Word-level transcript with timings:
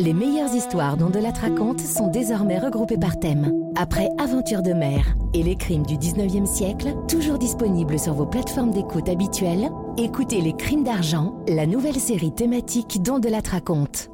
Les 0.00 0.12
meilleures 0.12 0.54
histoires 0.54 0.96
dont 0.96 1.10
de 1.10 1.18
la 1.18 1.32
raconte 1.32 1.80
sont 1.80 2.06
désormais 2.06 2.60
regroupées 2.60 2.98
par 2.98 3.18
thème. 3.18 3.52
Après 3.74 4.08
Aventure 4.16 4.62
de 4.62 4.72
mer 4.72 5.04
et 5.34 5.42
les 5.42 5.56
crimes 5.56 5.84
du 5.84 5.96
19e 5.96 6.46
siècle, 6.46 6.94
toujours 7.08 7.36
disponibles 7.36 7.98
sur 7.98 8.14
vos 8.14 8.24
plateformes 8.24 8.70
d'écoute 8.70 9.08
habituelles, 9.08 9.68
écoutez 9.96 10.40
Les 10.40 10.52
crimes 10.52 10.84
d'argent, 10.84 11.34
la 11.48 11.66
nouvelle 11.66 11.98
série 11.98 12.32
thématique 12.32 13.02
dont 13.02 13.18
de 13.18 13.28
la 13.28 13.40
raconte. 13.40 14.08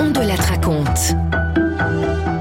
On 0.00 0.10
de 0.10 0.26
la 0.26 0.34
raconte. 0.34 1.14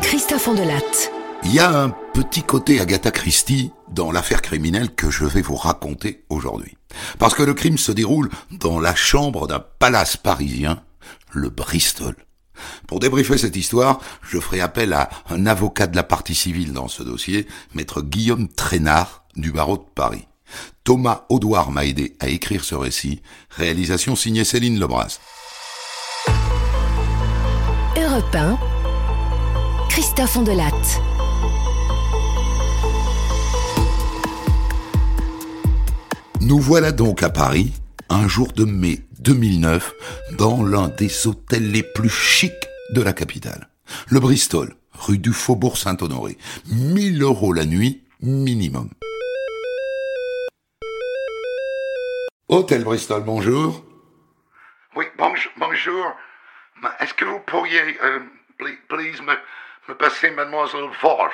Christophe 0.01 0.47
Ondelat. 0.47 1.12
Il 1.53 1.57
y 1.57 1.59
a 1.59 1.83
un 1.83 1.89
petit 2.15 2.41
côté 2.41 2.79
Agatha 2.79 3.11
Christie 3.11 3.69
dans 3.87 4.11
l'affaire 4.11 4.41
criminelle 4.41 4.89
que 4.95 5.11
je 5.11 5.23
vais 5.23 5.43
vous 5.43 5.55
raconter 5.55 6.25
aujourd'hui. 6.29 6.75
Parce 7.19 7.35
que 7.35 7.43
le 7.43 7.53
crime 7.53 7.77
se 7.77 7.91
déroule 7.91 8.31
dans 8.49 8.79
la 8.79 8.95
chambre 8.95 9.45
d'un 9.45 9.59
palace 9.59 10.17
parisien, 10.17 10.81
le 11.31 11.49
Bristol. 11.49 12.15
Pour 12.87 12.99
débriefer 12.99 13.37
cette 13.37 13.55
histoire, 13.55 13.99
je 14.23 14.39
ferai 14.39 14.61
appel 14.61 14.93
à 14.93 15.11
un 15.29 15.45
avocat 15.45 15.85
de 15.85 15.95
la 15.95 16.01
partie 16.01 16.33
civile 16.33 16.73
dans 16.73 16.87
ce 16.87 17.03
dossier, 17.03 17.45
maître 17.75 18.01
Guillaume 18.01 18.47
Traînard 18.47 19.25
du 19.35 19.51
barreau 19.51 19.77
de 19.77 19.85
Paris. 19.93 20.27
Thomas 20.83 21.25
Audouard 21.29 21.69
m'a 21.69 21.85
aidé 21.85 22.15
à 22.19 22.29
écrire 22.29 22.63
ce 22.63 22.73
récit, 22.73 23.21
réalisation 23.51 24.15
signée 24.15 24.43
Céline 24.43 24.79
Lebras. 24.79 25.19
Europe 27.95 28.35
1. 28.35 28.57
Christophe 29.87 30.35
Ondelat. 30.35 31.12
Nous 36.45 36.59
voilà 36.59 36.91
donc 36.91 37.23
à 37.23 37.29
Paris, 37.29 37.73
un 38.09 38.27
jour 38.27 38.51
de 38.53 38.65
mai 38.65 38.99
2009, 39.19 39.93
dans 40.37 40.63
l'un 40.63 40.89
des 40.89 41.27
hôtels 41.27 41.71
les 41.71 41.83
plus 41.83 42.09
chics 42.09 42.67
de 42.91 43.01
la 43.01 43.13
capitale. 43.13 43.69
Le 44.09 44.19
Bristol, 44.19 44.75
rue 44.93 45.17
du 45.17 45.31
Faubourg 45.33 45.77
Saint-Honoré. 45.77 46.37
1000 46.67 47.21
euros 47.21 47.53
la 47.53 47.65
nuit, 47.65 48.03
minimum. 48.21 48.89
Hôtel 52.49 52.83
Bristol, 52.83 53.23
bonjour. 53.23 53.83
Oui, 54.95 55.05
bonjour. 55.57 56.05
Est-ce 56.99 57.13
que 57.13 57.25
vous 57.25 57.39
pourriez, 57.39 57.81
euh, 58.03 58.19
pl- 58.57 58.77
please, 58.89 59.21
me, 59.21 59.33
me 59.87 59.97
passer 59.97 60.29
Mademoiselle 60.31 60.89
Wolf? 61.01 61.33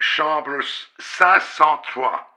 Chambre 0.00 0.58
503. 0.98 2.35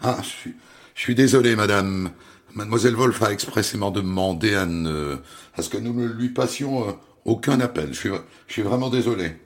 Ah, 0.00 0.18
je 0.22 0.28
suis, 0.28 0.54
je 0.94 1.12
désolé, 1.12 1.56
madame. 1.56 2.10
Mademoiselle 2.54 2.94
Wolf 2.94 3.22
a 3.22 3.32
expressément 3.32 3.90
demandé 3.90 4.54
à, 4.54 4.64
ne- 4.66 5.18
à 5.56 5.62
ce 5.62 5.68
que 5.68 5.76
nous 5.78 5.92
ne 5.92 6.06
lui 6.06 6.30
passions 6.30 6.88
euh, 6.88 6.92
aucun 7.24 7.60
appel. 7.60 7.92
Je 7.92 7.98
suis, 7.98 8.10
je 8.46 8.52
suis 8.52 8.62
vraiment 8.62 8.90
désolé. 8.90 9.36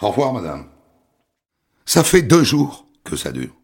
Au 0.00 0.08
revoir, 0.08 0.32
madame. 0.32 0.66
Ça 1.86 2.04
fait 2.04 2.22
deux 2.22 2.44
jours 2.44 2.86
que 3.04 3.16
ça 3.16 3.32
dure. 3.32 3.54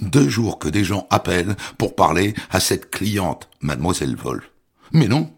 Deux 0.00 0.28
jours 0.28 0.58
que 0.58 0.68
des 0.68 0.84
gens 0.84 1.06
appellent 1.10 1.54
pour 1.76 1.94
parler 1.94 2.34
à 2.50 2.60
cette 2.60 2.90
cliente, 2.90 3.48
mademoiselle 3.60 4.16
Wolf. 4.16 4.50
Mais 4.92 5.08
non. 5.08 5.32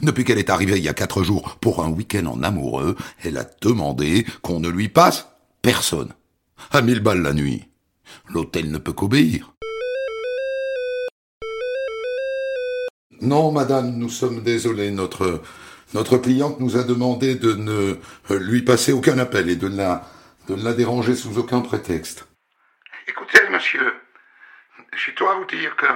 Depuis 0.00 0.24
qu'elle 0.24 0.38
est 0.38 0.50
arrivée 0.50 0.78
il 0.78 0.84
y 0.84 0.88
a 0.88 0.94
quatre 0.94 1.22
jours 1.22 1.56
pour 1.60 1.84
un 1.84 1.88
week-end 1.90 2.26
en 2.26 2.42
amoureux, 2.42 2.96
elle 3.22 3.36
a 3.38 3.46
demandé 3.60 4.26
qu'on 4.42 4.58
ne 4.58 4.68
lui 4.68 4.88
passe 4.88 5.28
personne. 5.62 6.12
À 6.72 6.80
mille 6.82 7.00
balles 7.00 7.22
la 7.22 7.34
nuit. 7.34 7.68
L'hôtel 8.30 8.70
ne 8.70 8.78
peut 8.78 8.94
qu'obéir. 8.94 9.52
Non, 13.20 13.52
madame, 13.52 13.92
nous 13.92 14.08
sommes 14.08 14.42
désolés. 14.42 14.90
Notre, 14.90 15.42
notre 15.94 16.18
cliente 16.18 16.60
nous 16.60 16.76
a 16.76 16.84
demandé 16.84 17.34
de 17.34 17.52
ne 17.54 17.98
euh, 18.30 18.38
lui 18.38 18.62
passer 18.62 18.92
aucun 18.92 19.18
appel 19.18 19.48
et 19.48 19.56
de 19.56 19.68
ne 19.68 19.76
la, 19.76 20.02
de 20.48 20.54
ne 20.54 20.62
la 20.64 20.72
déranger 20.74 21.14
sous 21.14 21.38
aucun 21.38 21.60
prétexte. 21.60 22.26
Écoutez, 23.08 23.40
monsieur, 23.48 23.94
je 24.94 25.10
dois 25.12 25.34
vous 25.36 25.44
dire 25.46 25.74
que 25.76 25.86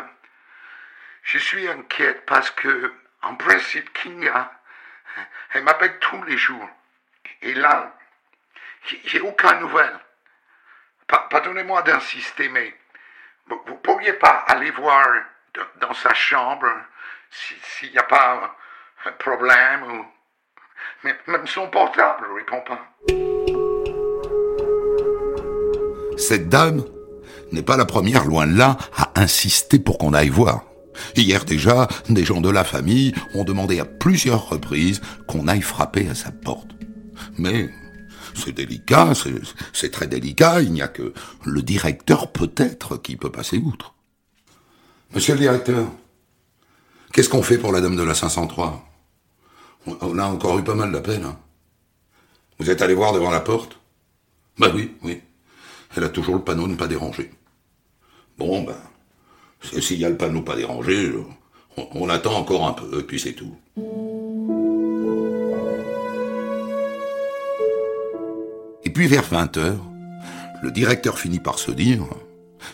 je 1.24 1.38
suis 1.38 1.68
inquiète 1.68 2.24
parce 2.26 2.50
que, 2.50 2.92
en 3.22 3.34
principe, 3.34 3.92
Kinga, 3.92 4.50
elle 5.52 5.64
m'appelle 5.64 5.98
tous 6.00 6.22
les 6.24 6.38
jours. 6.38 6.68
Et 7.42 7.54
là, 7.54 7.94
j'ai 9.04 9.20
aucune 9.20 9.60
nouvelle. 9.60 9.98
Pa- 11.06 11.26
Pardonnez-moi 11.30 11.82
d'insister, 11.82 12.48
mais 12.48 12.74
vous, 13.48 13.60
vous 13.66 13.76
pourriez 13.76 14.14
pas 14.14 14.44
aller 14.48 14.70
voir 14.70 15.06
dans, 15.80 15.92
sa 15.94 16.14
chambre 16.14 16.68
s'il 17.30 17.90
n'y 17.90 17.98
a 17.98 18.02
pas 18.04 18.56
un 19.06 19.12
problème 19.12 19.82
ou... 19.84 20.04
Même 21.02 21.46
son 21.46 21.68
portable 21.68 22.26
ne 22.28 22.34
répond 22.34 22.60
pas. 22.66 22.78
Cette 26.18 26.50
dame 26.50 26.84
n'est 27.52 27.62
pas 27.62 27.78
la 27.78 27.86
première, 27.86 28.26
loin 28.26 28.46
de 28.46 28.56
là, 28.56 28.76
à 28.96 29.12
insister 29.16 29.78
pour 29.78 29.96
qu'on 29.96 30.12
aille 30.12 30.28
voir. 30.28 30.64
Hier 31.16 31.44
déjà, 31.46 31.88
des 32.10 32.24
gens 32.24 32.42
de 32.42 32.50
la 32.50 32.64
famille 32.64 33.14
ont 33.34 33.44
demandé 33.44 33.80
à 33.80 33.86
plusieurs 33.86 34.50
reprises 34.50 35.00
qu'on 35.26 35.48
aille 35.48 35.62
frapper 35.62 36.08
à 36.10 36.14
sa 36.14 36.30
porte. 36.30 36.68
Mais 37.38 37.70
c'est 38.34 38.52
délicat, 38.52 39.12
c'est 39.72 39.90
très 39.90 40.06
délicat, 40.06 40.60
il 40.60 40.72
n'y 40.72 40.82
a 40.82 40.88
que 40.88 41.14
le 41.46 41.62
directeur 41.62 42.30
peut-être 42.30 42.98
qui 42.98 43.16
peut 43.16 43.32
passer 43.32 43.56
outre. 43.56 43.94
Monsieur 45.14 45.34
le 45.34 45.40
directeur, 45.40 45.86
qu'est-ce 47.12 47.28
qu'on 47.28 47.42
fait 47.42 47.58
pour 47.58 47.72
la 47.72 47.80
dame 47.80 47.96
de 47.96 48.02
la 48.02 48.14
503 48.14 48.84
On- 49.86 49.96
On 50.02 50.18
a 50.18 50.24
encore 50.24 50.58
eu 50.58 50.64
pas 50.64 50.74
mal 50.74 50.92
d'appels. 50.92 51.22
hein. 51.24 51.38
Vous 52.58 52.70
êtes 52.70 52.82
allé 52.82 52.94
voir 52.94 53.12
devant 53.12 53.30
la 53.30 53.40
porte? 53.40 53.78
Bah 54.58 54.70
oui, 54.74 54.94
oui. 55.02 55.20
Elle 55.96 56.04
a 56.04 56.08
toujours 56.10 56.34
le 56.36 56.42
panneau 56.42 56.66
ne 56.68 56.74
pas 56.76 56.86
déranger. 56.86 57.30
Bon, 58.38 58.62
ben, 58.62 58.76
s'il 59.80 59.98
y 59.98 60.04
a 60.04 60.10
le 60.10 60.16
panneau 60.16 60.42
pas 60.42 60.56
déranger, 60.56 61.12
on, 61.76 61.88
on 61.94 62.08
attend 62.08 62.34
encore 62.36 62.66
un 62.66 62.72
peu, 62.74 63.00
et 63.00 63.02
puis 63.02 63.18
c'est 63.18 63.32
tout. 63.32 63.56
Et 68.84 68.90
puis 68.90 69.06
vers 69.06 69.24
20 69.24 69.56
heures, 69.56 69.84
le 70.62 70.70
directeur 70.70 71.18
finit 71.18 71.40
par 71.40 71.58
se 71.58 71.70
dire, 71.70 72.04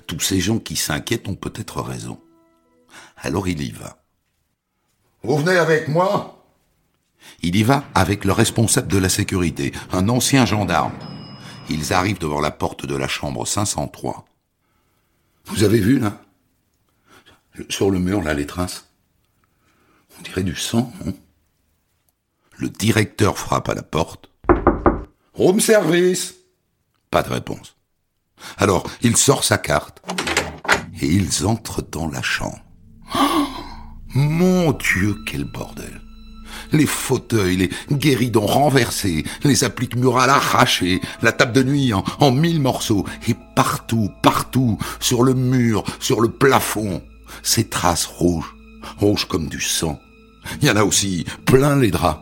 tous 0.06 0.20
ces 0.20 0.40
gens 0.40 0.58
qui 0.58 0.76
s'inquiètent 0.76 1.28
ont 1.28 1.34
peut-être 1.34 1.80
raison. 1.82 2.18
Alors 3.16 3.48
il 3.48 3.60
y 3.62 3.70
va. 3.70 3.98
Vous 5.26 5.38
venez 5.38 5.58
avec 5.58 5.88
moi? 5.88 6.40
Il 7.42 7.56
y 7.56 7.64
va 7.64 7.82
avec 7.96 8.24
le 8.24 8.30
responsable 8.30 8.86
de 8.86 8.96
la 8.96 9.08
sécurité, 9.08 9.72
un 9.90 10.08
ancien 10.08 10.46
gendarme. 10.46 10.92
Ils 11.68 11.92
arrivent 11.92 12.20
devant 12.20 12.40
la 12.40 12.52
porte 12.52 12.86
de 12.86 12.94
la 12.94 13.08
chambre 13.08 13.44
503. 13.44 14.24
Vous 15.46 15.64
avez 15.64 15.80
vu, 15.80 15.98
là? 15.98 16.20
Sur 17.68 17.90
le 17.90 17.98
mur, 17.98 18.22
là, 18.22 18.34
les 18.34 18.46
traces? 18.46 18.88
On 20.16 20.22
dirait 20.22 20.44
du 20.44 20.54
sang, 20.54 20.92
non? 21.04 21.12
Le 22.58 22.68
directeur 22.68 23.36
frappe 23.36 23.68
à 23.68 23.74
la 23.74 23.82
porte. 23.82 24.30
Room 25.34 25.58
service 25.58 26.36
Pas 27.10 27.24
de 27.24 27.30
réponse. 27.30 27.74
Alors, 28.58 28.88
il 29.02 29.16
sort 29.16 29.42
sa 29.42 29.58
carte 29.58 30.00
et 31.00 31.06
ils 31.06 31.46
entrent 31.46 31.82
dans 31.82 32.06
la 32.06 32.22
chambre. 32.22 32.62
Oh 33.12 33.18
mon 34.16 34.72
Dieu, 34.72 35.16
quel 35.26 35.44
bordel 35.44 36.00
les 36.72 36.86
fauteuils, 36.86 37.56
les 37.56 37.70
guéridons 37.92 38.46
renversés, 38.46 39.24
les 39.44 39.64
appliques 39.64 39.96
murales 39.96 40.30
arrachées, 40.30 41.00
la 41.22 41.32
table 41.32 41.52
de 41.52 41.62
nuit 41.62 41.92
en, 41.92 42.30
mille 42.30 42.60
morceaux, 42.60 43.04
et 43.28 43.34
partout, 43.54 44.10
partout, 44.22 44.78
sur 44.98 45.22
le 45.22 45.34
mur, 45.34 45.84
sur 46.00 46.20
le 46.20 46.30
plafond, 46.30 47.02
ces 47.42 47.68
traces 47.68 48.06
rouges, 48.06 48.56
rouges 48.98 49.26
comme 49.26 49.48
du 49.48 49.60
sang. 49.60 50.00
Il 50.60 50.68
y 50.68 50.70
en 50.70 50.76
a 50.76 50.84
aussi 50.84 51.24
plein 51.44 51.76
les 51.76 51.90
draps. 51.90 52.20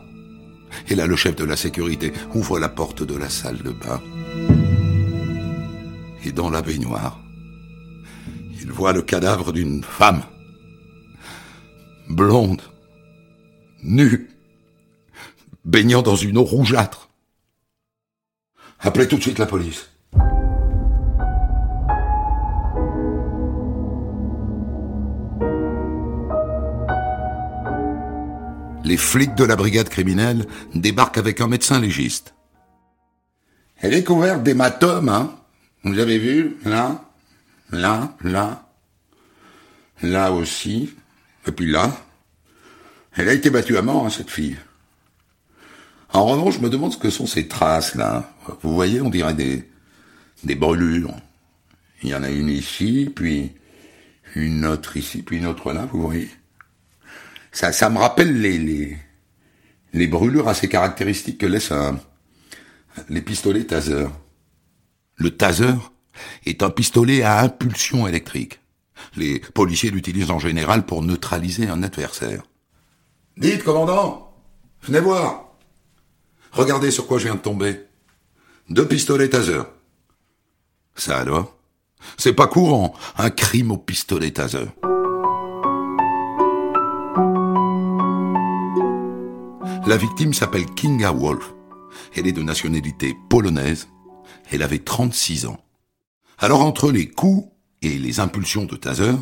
Et 0.89 0.95
là, 0.95 1.07
le 1.07 1.15
chef 1.15 1.35
de 1.35 1.45
la 1.45 1.55
sécurité 1.55 2.11
ouvre 2.33 2.59
la 2.59 2.69
porte 2.69 3.03
de 3.03 3.15
la 3.15 3.29
salle 3.29 3.59
de 3.59 3.71
bain. 3.71 4.01
Et 6.25 6.31
dans 6.31 6.49
la 6.49 6.61
baignoire, 6.61 7.19
il 8.61 8.71
voit 8.71 8.93
le 8.93 9.01
cadavre 9.01 9.53
d'une 9.53 9.83
femme. 9.83 10.23
Blonde, 12.09 12.61
nue, 13.83 14.29
baignant 15.63 16.01
dans 16.01 16.15
une 16.15 16.37
eau 16.37 16.43
rougeâtre. 16.43 17.09
Appelez 18.79 19.07
tout 19.07 19.17
de 19.17 19.21
suite 19.21 19.39
la 19.39 19.47
police. 19.47 19.89
Les 28.83 28.97
flics 28.97 29.33
de 29.33 29.43
la 29.43 29.55
brigade 29.55 29.89
criminelle 29.89 30.45
débarquent 30.75 31.17
avec 31.17 31.41
un 31.41 31.47
médecin 31.47 31.79
légiste. 31.79 32.35
Elle 33.77 33.95
est 33.95 34.03
couverte 34.03 34.43
d'hématomes, 34.43 35.09
hein 35.09 35.35
Vous 35.83 35.97
avez 35.97 36.19
vu? 36.19 36.57
Là, 36.65 37.03
là, 37.71 38.15
là. 38.21 38.69
Là 40.03 40.31
aussi. 40.31 40.93
Et 41.47 41.51
puis 41.51 41.69
là. 41.69 41.91
Elle 43.17 43.29
a 43.29 43.33
été 43.33 43.49
battue 43.49 43.77
à 43.77 43.81
mort, 43.81 44.05
hein, 44.05 44.09
cette 44.09 44.29
fille. 44.29 44.57
En 46.11 46.25
revanche, 46.25 46.55
je 46.55 46.59
me 46.59 46.69
demande 46.69 46.93
ce 46.93 46.97
que 46.97 47.09
sont 47.09 47.27
ces 47.27 47.47
traces, 47.47 47.95
là. 47.95 48.29
Vous 48.61 48.73
voyez, 48.73 49.01
on 49.01 49.09
dirait 49.09 49.33
des, 49.33 49.69
des 50.43 50.55
brûlures. 50.55 51.15
Il 52.03 52.09
y 52.09 52.15
en 52.15 52.23
a 52.23 52.29
une 52.29 52.49
ici, 52.49 53.11
puis 53.13 53.53
une 54.35 54.65
autre 54.65 54.97
ici, 54.97 55.23
puis 55.23 55.37
une 55.37 55.45
autre 55.45 55.71
là, 55.71 55.87
vous 55.91 56.01
voyez. 56.01 56.29
Ça, 57.51 57.71
ça 57.71 57.89
me 57.89 57.97
rappelle 57.97 58.41
les, 58.41 58.57
les, 58.57 58.97
les 59.93 60.07
brûlures 60.07 60.49
assez 60.49 60.67
caractéristiques 60.67 61.37
que 61.37 61.45
laissent 61.45 61.71
un, 61.71 61.97
les 63.09 63.21
pistolets 63.21 63.63
taser. 63.63 64.07
Le 65.15 65.29
taser 65.31 65.73
est 66.45 66.63
un 66.63 66.69
pistolet 66.69 67.23
à 67.23 67.39
impulsion 67.39 68.07
électrique. 68.07 68.59
Les 69.15 69.39
policiers 69.39 69.91
l'utilisent 69.91 70.31
en 70.31 70.39
général 70.39 70.85
pour 70.85 71.01
neutraliser 71.01 71.67
un 71.67 71.83
adversaire. 71.83 72.43
Dites, 73.37 73.63
commandant, 73.63 74.33
venez 74.81 74.99
voir. 74.99 75.49
Regardez 76.51 76.91
sur 76.91 77.07
quoi 77.07 77.17
je 77.17 77.25
viens 77.25 77.35
de 77.35 77.39
tomber. 77.39 77.81
Deux 78.69 78.87
pistolets 78.87 79.29
taser. 79.29 79.61
Ça 80.95 81.17
alors? 81.17 81.55
C'est 82.17 82.33
pas 82.33 82.47
courant, 82.47 82.93
un 83.17 83.29
crime 83.29 83.71
au 83.71 83.77
pistolet 83.77 84.31
taser. 84.31 84.67
La 89.87 89.97
victime 89.97 90.33
s'appelle 90.33 90.65
Kinga 90.65 91.11
Wolf. 91.11 91.53
Elle 92.15 92.27
est 92.27 92.31
de 92.31 92.41
nationalité 92.41 93.15
polonaise. 93.29 93.87
Elle 94.51 94.63
avait 94.63 94.79
36 94.79 95.45
ans. 95.45 95.59
Alors 96.37 96.61
entre 96.61 96.91
les 96.91 97.09
coups 97.09 97.47
et 97.85 97.99
les 97.99 98.19
impulsions 98.19 98.65
de 98.65 98.75
taser, 98.75 99.13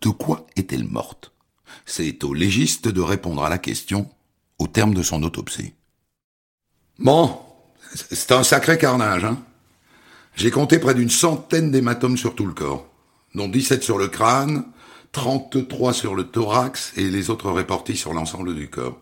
de 0.00 0.08
quoi 0.10 0.46
est-elle 0.56 0.84
morte? 0.84 1.32
C'est 1.86 2.22
au 2.24 2.34
légiste 2.34 2.88
de 2.88 3.00
répondre 3.00 3.42
à 3.42 3.48
la 3.48 3.58
question 3.58 4.10
au 4.58 4.66
terme 4.66 4.92
de 4.92 5.02
son 5.02 5.22
autopsie. 5.22 5.72
Bon, 6.98 7.38
c'est 7.94 8.32
un 8.32 8.42
sacré 8.42 8.76
carnage, 8.76 9.24
hein 9.24 9.42
J'ai 10.36 10.50
compté 10.50 10.78
près 10.78 10.94
d'une 10.94 11.10
centaine 11.10 11.70
d'hématomes 11.70 12.18
sur 12.18 12.34
tout 12.34 12.46
le 12.46 12.52
corps, 12.52 12.86
dont 13.34 13.48
17 13.48 13.82
sur 13.82 13.96
le 13.96 14.08
crâne, 14.08 14.64
33 15.12 15.94
sur 15.94 16.14
le 16.14 16.24
thorax 16.24 16.92
et 16.96 17.08
les 17.08 17.30
autres 17.30 17.50
répartis 17.50 17.96
sur 17.96 18.12
l'ensemble 18.12 18.54
du 18.54 18.68
corps. 18.68 19.00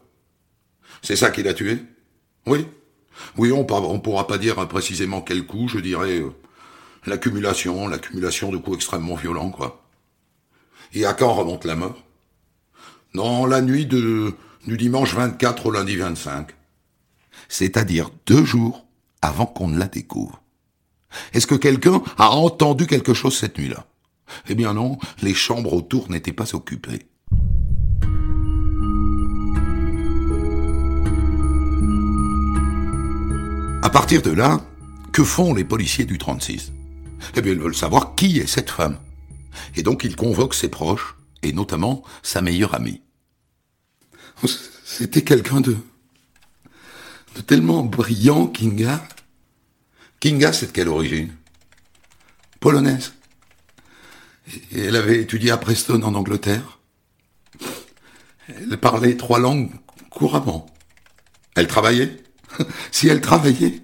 C'est 1.03 1.17
ça 1.17 1.31
qui 1.31 1.43
l'a 1.43 1.55
tué? 1.55 1.83
Oui. 2.47 2.67
Oui, 3.37 3.51
on 3.51 3.63
ne 3.63 3.99
pourra 3.99 4.27
pas 4.29 4.39
dire 4.39 4.67
précisément 4.69 5.21
quel 5.21 5.45
coup, 5.45 5.67
je 5.67 5.81
dirais 5.81 6.21
euh, 6.21 6.31
l'accumulation, 7.09 7.89
l'accumulation 7.89 8.51
de 8.51 8.59
coups 8.59 8.77
extrêmement 8.77 9.17
violents, 9.17 9.51
quoi. 9.51 9.85
Et 10.93 11.05
à 11.05 11.13
quand 11.13 11.35
remonte 11.35 11.65
la 11.65 11.77
mort? 11.77 12.03
Non, 13.15 13.47
la 13.47 13.61
nuit 13.61 13.87
du 13.87 14.35
dimanche 14.67 15.15
24 15.15 15.67
au 15.67 15.71
lundi 15.71 15.97
25. 15.97 16.49
C'est-à-dire 17.49 18.11
deux 18.27 18.45
jours 18.45 18.87
avant 19.23 19.47
qu'on 19.47 19.69
ne 19.69 19.79
la 19.79 19.87
découvre. 19.87 20.43
Est-ce 21.33 21.47
que 21.47 21.55
quelqu'un 21.55 22.03
a 22.19 22.31
entendu 22.31 22.87
quelque 22.87 23.15
chose 23.15 23.37
cette 23.37 23.59
nuit-là? 23.59 23.87
Eh 24.49 24.55
bien 24.55 24.75
non, 24.75 24.99
les 25.23 25.35
chambres 25.35 25.73
autour 25.73 26.11
n'étaient 26.11 26.33
pas 26.33 26.55
occupées. 26.55 27.07
À 33.83 33.91
partir 33.91 34.21
de 34.21 34.31
là, 34.31 34.61
que 35.13 35.25
font 35.25 35.55
les 35.55 35.65
policiers 35.65 36.05
du 36.05 36.19
36 36.19 36.73
Eh 37.35 37.41
bien, 37.41 37.53
ils 37.53 37.59
veulent 37.59 37.75
savoir 37.75 38.15
qui 38.15 38.39
est 38.39 38.47
cette 38.47 38.71
femme. 38.71 38.99
Et 39.77 39.83
donc, 39.83 40.05
ils 40.05 40.17
convoquent 40.17 40.55
ses 40.55 40.69
proches, 40.69 41.17
et 41.43 41.53
notamment 41.53 42.03
sa 42.23 42.41
meilleure 42.41 42.75
amie. 42.75 43.03
C'était 44.85 45.23
quelqu'un 45.23 45.61
de, 45.61 45.77
de 47.37 47.41
tellement 47.41 47.83
brillant, 47.83 48.47
Kinga. 48.47 49.07
Kinga, 50.21 50.53
c'est 50.53 50.67
de 50.67 50.73
quelle 50.73 50.89
origine? 50.89 51.35
Polonaise. 52.61 53.13
Elle 54.75 54.97
avait 54.97 55.21
étudié 55.21 55.51
à 55.51 55.57
Preston, 55.57 56.03
en 56.03 56.15
Angleterre. 56.15 56.79
Elle 58.49 58.79
parlait 58.79 59.17
trois 59.17 59.39
langues 59.39 59.71
couramment. 60.11 60.67
Elle 61.55 61.67
travaillait 61.67 62.17
si 62.91 63.09
elle 63.09 63.21
travaillait. 63.21 63.83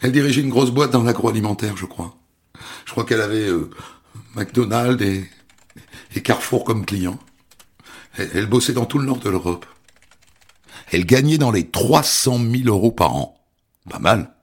Elle 0.00 0.12
dirigeait 0.12 0.42
une 0.42 0.50
grosse 0.50 0.70
boîte 0.70 0.92
dans 0.92 1.02
l'agroalimentaire, 1.02 1.76
je 1.76 1.86
crois. 1.86 2.16
Je 2.84 2.92
crois 2.92 3.04
qu'elle 3.04 3.20
avait 3.20 3.48
euh, 3.48 3.70
McDonald's 4.34 5.02
et, 5.02 6.20
Carrefour 6.22 6.64
comme 6.64 6.84
clients. 6.84 7.18
Elle, 8.16 8.46
bossait 8.46 8.72
dans 8.72 8.86
tout 8.86 8.98
le 8.98 9.06
nord 9.06 9.18
de 9.18 9.30
l'Europe. 9.30 9.66
Elle 10.90 11.06
gagnait 11.06 11.38
dans 11.38 11.52
les 11.52 11.68
300 11.68 12.38
000 12.38 12.64
euros 12.66 12.90
par 12.90 13.14
an. 13.14 13.38
Pas 13.88 14.00
mal. 14.00 14.34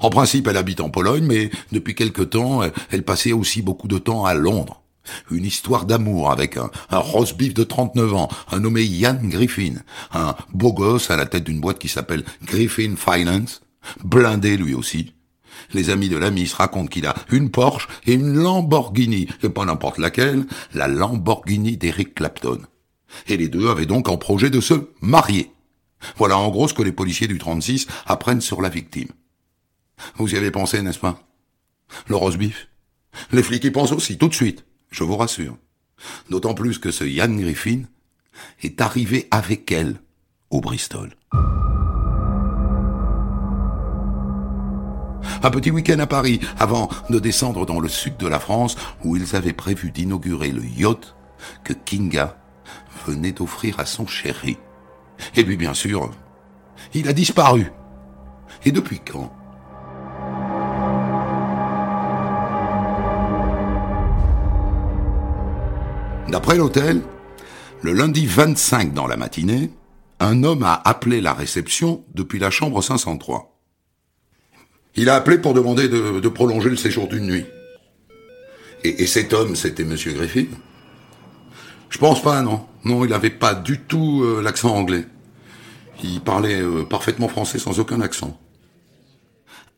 En 0.00 0.10
principe, 0.10 0.48
elle 0.48 0.56
habite 0.56 0.80
en 0.80 0.90
Pologne, 0.90 1.24
mais 1.24 1.50
depuis 1.70 1.94
quelque 1.94 2.22
temps, 2.22 2.62
elle 2.90 3.04
passait 3.04 3.32
aussi 3.32 3.62
beaucoup 3.62 3.86
de 3.86 3.98
temps 3.98 4.24
à 4.24 4.34
Londres. 4.34 4.82
Une 5.30 5.44
histoire 5.44 5.86
d'amour 5.86 6.32
avec 6.32 6.56
un, 6.56 6.70
un 6.90 6.98
roast-beef 6.98 7.54
de 7.54 7.62
39 7.62 8.14
ans, 8.14 8.28
un 8.50 8.58
nommé 8.58 8.82
Ian 8.82 9.18
Griffin, 9.22 9.74
un 10.12 10.34
beau 10.52 10.72
gosse 10.72 11.10
à 11.10 11.16
la 11.16 11.26
tête 11.26 11.44
d'une 11.44 11.60
boîte 11.60 11.78
qui 11.78 11.88
s'appelle 11.88 12.24
Griffin 12.42 12.94
Finance, 12.96 13.60
blindé 14.04 14.56
lui 14.56 14.74
aussi. 14.74 15.14
Les 15.72 15.90
amis 15.90 16.08
de 16.08 16.16
l'ami 16.16 16.46
se 16.46 16.56
racontent 16.56 16.88
qu'il 16.88 17.06
a 17.06 17.14
une 17.30 17.50
Porsche 17.50 17.88
et 18.06 18.14
une 18.14 18.34
Lamborghini, 18.34 19.28
et 19.42 19.48
pas 19.48 19.64
n'importe 19.64 19.98
laquelle, 19.98 20.44
la 20.74 20.86
Lamborghini 20.86 21.76
d'Eric 21.76 22.14
Clapton. 22.14 22.60
Et 23.26 23.36
les 23.36 23.48
deux 23.48 23.68
avaient 23.68 23.86
donc 23.86 24.08
en 24.08 24.18
projet 24.18 24.50
de 24.50 24.60
se 24.60 24.90
marier. 25.00 25.50
Voilà 26.16 26.38
en 26.38 26.50
gros 26.50 26.68
ce 26.68 26.74
que 26.74 26.82
les 26.82 26.92
policiers 26.92 27.28
du 27.28 27.38
36 27.38 27.86
apprennent 28.06 28.40
sur 28.40 28.60
la 28.60 28.68
victime. 28.68 29.08
Vous 30.16 30.34
y 30.34 30.36
avez 30.36 30.50
pensé, 30.50 30.82
n'est-ce 30.82 30.98
pas? 30.98 31.22
Le 32.08 32.16
roast-beef 32.16 32.68
Les 33.32 33.42
flics 33.42 33.64
y 33.64 33.70
pensent 33.70 33.92
aussi, 33.92 34.18
tout 34.18 34.28
de 34.28 34.34
suite 34.34 34.64
je 34.90 35.04
vous 35.04 35.16
rassure. 35.16 35.56
D'autant 36.30 36.54
plus 36.54 36.78
que 36.78 36.90
ce 36.90 37.04
Yann 37.04 37.38
Griffin 37.38 37.82
est 38.62 38.80
arrivé 38.80 39.28
avec 39.30 39.70
elle 39.72 39.96
au 40.50 40.60
Bristol. 40.60 41.14
Un 45.46 45.50
petit 45.50 45.70
week-end 45.70 46.00
à 46.00 46.08
Paris 46.08 46.40
avant 46.58 46.88
de 47.08 47.20
descendre 47.20 47.66
dans 47.66 47.78
le 47.78 47.86
sud 47.86 48.16
de 48.16 48.26
la 48.26 48.40
France 48.40 48.74
où 49.04 49.14
ils 49.14 49.36
avaient 49.36 49.52
prévu 49.52 49.92
d'inaugurer 49.92 50.50
le 50.50 50.64
yacht 50.64 51.14
que 51.62 51.72
Kinga 51.72 52.36
venait 53.06 53.30
d'offrir 53.30 53.78
à 53.78 53.86
son 53.86 54.08
chéri. 54.08 54.58
Et 55.36 55.44
lui, 55.44 55.56
bien 55.56 55.72
sûr, 55.72 56.10
il 56.94 57.06
a 57.06 57.12
disparu. 57.12 57.70
Et 58.64 58.72
depuis 58.72 58.98
quand? 58.98 59.32
D'après 66.28 66.56
l'hôtel, 66.56 67.02
le 67.82 67.92
lundi 67.92 68.26
25 68.26 68.92
dans 68.92 69.06
la 69.06 69.16
matinée, 69.16 69.70
un 70.18 70.42
homme 70.42 70.64
a 70.64 70.82
appelé 70.84 71.20
la 71.20 71.34
réception 71.34 72.04
depuis 72.16 72.40
la 72.40 72.50
chambre 72.50 72.82
503. 72.82 73.55
Il 74.96 75.10
a 75.10 75.14
appelé 75.14 75.38
pour 75.38 75.52
demander 75.52 75.88
de, 75.88 76.28
prolonger 76.28 76.70
le 76.70 76.76
séjour 76.76 77.06
d'une 77.06 77.26
nuit. 77.26 77.44
Et, 78.82 79.06
cet 79.06 79.32
homme, 79.32 79.56
c'était 79.56 79.84
Monsieur 79.84 80.12
Griffin 80.12 80.46
Je 81.90 81.98
pense 81.98 82.22
pas, 82.22 82.40
non. 82.40 82.66
Non, 82.84 83.04
il 83.04 83.10
n'avait 83.10 83.30
pas 83.30 83.54
du 83.54 83.80
tout 83.80 84.22
euh, 84.22 84.40
l'accent 84.40 84.74
anglais. 84.74 85.04
Il 86.02 86.20
parlait 86.20 86.60
euh, 86.60 86.84
parfaitement 86.84 87.28
français 87.28 87.58
sans 87.58 87.80
aucun 87.80 88.00
accent. 88.00 88.38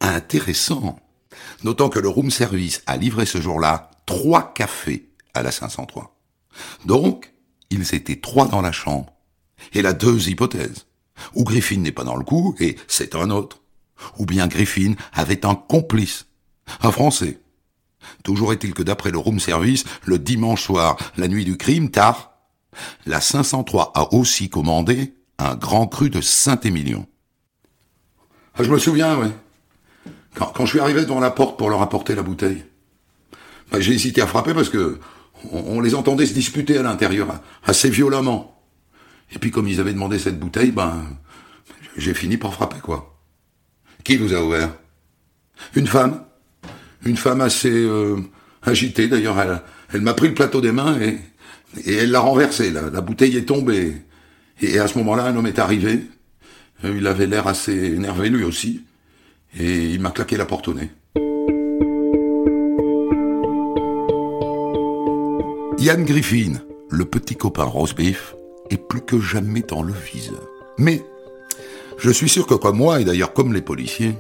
Intéressant. 0.01 0.99
Notant 1.65 1.89
que 1.89 1.99
le 1.99 2.09
room 2.09 2.31
service 2.31 2.83
a 2.87 2.97
livré 2.97 3.25
ce 3.25 3.41
jour-là 3.41 3.91
trois 4.07 4.53
cafés 4.53 5.09
à 5.35 5.43
la 5.43 5.51
503. 5.51 6.17
Donc, 6.85 7.33
ils 7.71 7.95
étaient 7.95 8.21
trois 8.21 8.47
dans 8.47 8.61
la 8.61 8.73
chambre. 8.73 9.13
Et 9.73 9.83
la 9.83 9.95
deux 9.95 10.29
hypothèses. 10.29 10.87
Ou 11.35 11.45
Griffin 11.45 11.79
n'est 11.79 11.93
pas 11.93 12.05
dans 12.05 12.17
le 12.17 12.25
coup, 12.25 12.55
et 12.61 12.77
c'est 12.87 13.15
un 13.15 13.31
autre. 13.31 13.61
Ou 14.19 14.27
bien 14.27 14.47
Griffin 14.47 14.95
avait 15.13 15.45
un 15.45 15.55
complice. 15.55 16.27
Un 16.83 16.93
Français. 16.93 17.41
Toujours 18.23 18.53
est-il 18.53 18.75
que 18.75 18.83
d'après 18.83 19.11
le 19.11 19.19
room 19.19 19.41
service, 19.41 19.85
le 20.05 20.19
dimanche 20.19 20.63
soir, 20.63 20.97
la 21.17 21.29
nuit 21.29 21.45
du 21.45 21.57
crime, 21.57 21.91
tard, 21.91 22.33
la 23.07 23.21
503 23.21 23.93
a 23.95 24.15
aussi 24.15 24.49
commandé 24.49 25.15
un 25.39 25.55
grand 25.55 25.87
cru 25.87 26.11
de 26.11 26.21
Saint-Émilion. 26.21 27.07
Ah, 28.55 28.65
je 28.65 28.71
me 28.71 28.79
souviens, 28.79 29.17
oui. 29.19 29.29
Quand, 30.35 30.67
je 30.67 30.71
suis 30.71 30.81
arrivé 30.81 31.03
devant 31.03 31.21
la 31.21 31.31
porte 31.31 31.59
pour 31.59 31.71
leur 31.71 31.83
apporter 31.83 32.15
la 32.15 32.23
bouteille, 32.23 32.65
bah, 33.71 33.81
j'ai 33.81 33.93
hésité 33.93 34.21
à 34.21 34.27
frapper 34.27 34.55
parce 34.55 34.69
que 34.69 35.01
on, 35.53 35.81
les 35.81 35.95
entendait 35.95 36.27
se 36.27 36.35
disputer 36.35 36.79
à 36.79 36.83
l'intérieur 36.83 37.41
assez 37.65 37.91
violemment. 37.91 38.61
Et 39.33 39.39
puis 39.39 39.51
comme 39.51 39.69
ils 39.69 39.81
avaient 39.81 39.93
demandé 39.93 40.19
cette 40.19 40.39
bouteille, 40.39 40.73
ben 40.73 41.07
j'ai 41.97 42.15
fini 42.15 42.37
par 42.37 42.55
frapper 42.55 42.81
quoi. 42.81 43.18
Qui 44.09 44.17
vous 44.17 44.33
a 44.33 44.43
ouvert? 44.43 44.71
Une 45.77 45.87
femme. 45.87 46.25
Une 47.05 47.19
femme 47.19 47.43
assez 47.43 47.71
euh, 47.71 48.17
agitée 48.63 49.07
d'ailleurs. 49.07 49.37
Elle 49.93 50.01
m'a 50.01 50.15
pris 50.15 50.29
le 50.29 50.35
plateau 50.35 50.63
des 50.63 50.73
mains 50.73 50.99
et, 50.99 51.19
et 51.85 51.97
elle 51.97 52.11
l'a 52.11 52.21
renversé. 52.21 52.71
La, 52.71 53.03
bouteille 53.03 53.37
est 53.37 53.45
tombée. 53.45 53.97
Et 54.63 54.79
à 54.79 54.89
ce 54.89 54.97
moment-là, 54.97 55.27
un 55.27 55.37
homme 55.37 55.47
est 55.47 55.59
arrivé. 55.59 56.07
Il 56.85 57.07
avait 57.07 57.27
l'air 57.27 57.49
assez 57.49 57.75
énervé 57.75 58.31
lui 58.31 58.45
aussi. 58.45 58.81
Et 59.61 59.91
il 59.91 60.01
m'a 60.01 60.11
claqué 60.11 60.39
la 60.39 60.47
porte 60.47 60.69
au 60.69 60.73
nez. 60.73 60.91
Ian 65.81 66.01
Griffin, 66.01 66.55
le 66.89 67.05
petit 67.05 67.37
copain 67.37 67.65
roast-beef, 67.65 68.35
est 68.71 68.89
plus 68.89 69.03
que 69.03 69.21
jamais 69.21 69.61
dans 69.61 69.83
le 69.83 69.93
viseur. 69.93 70.49
Mais 70.79 71.05
je 71.99 72.11
suis 72.11 72.29
sûr 72.29 72.47
que 72.47 72.55
comme 72.55 72.77
moi, 72.77 73.01
et 73.01 73.05
d'ailleurs 73.05 73.33
comme 73.33 73.53
les 73.53 73.61
policiers, 73.61 74.15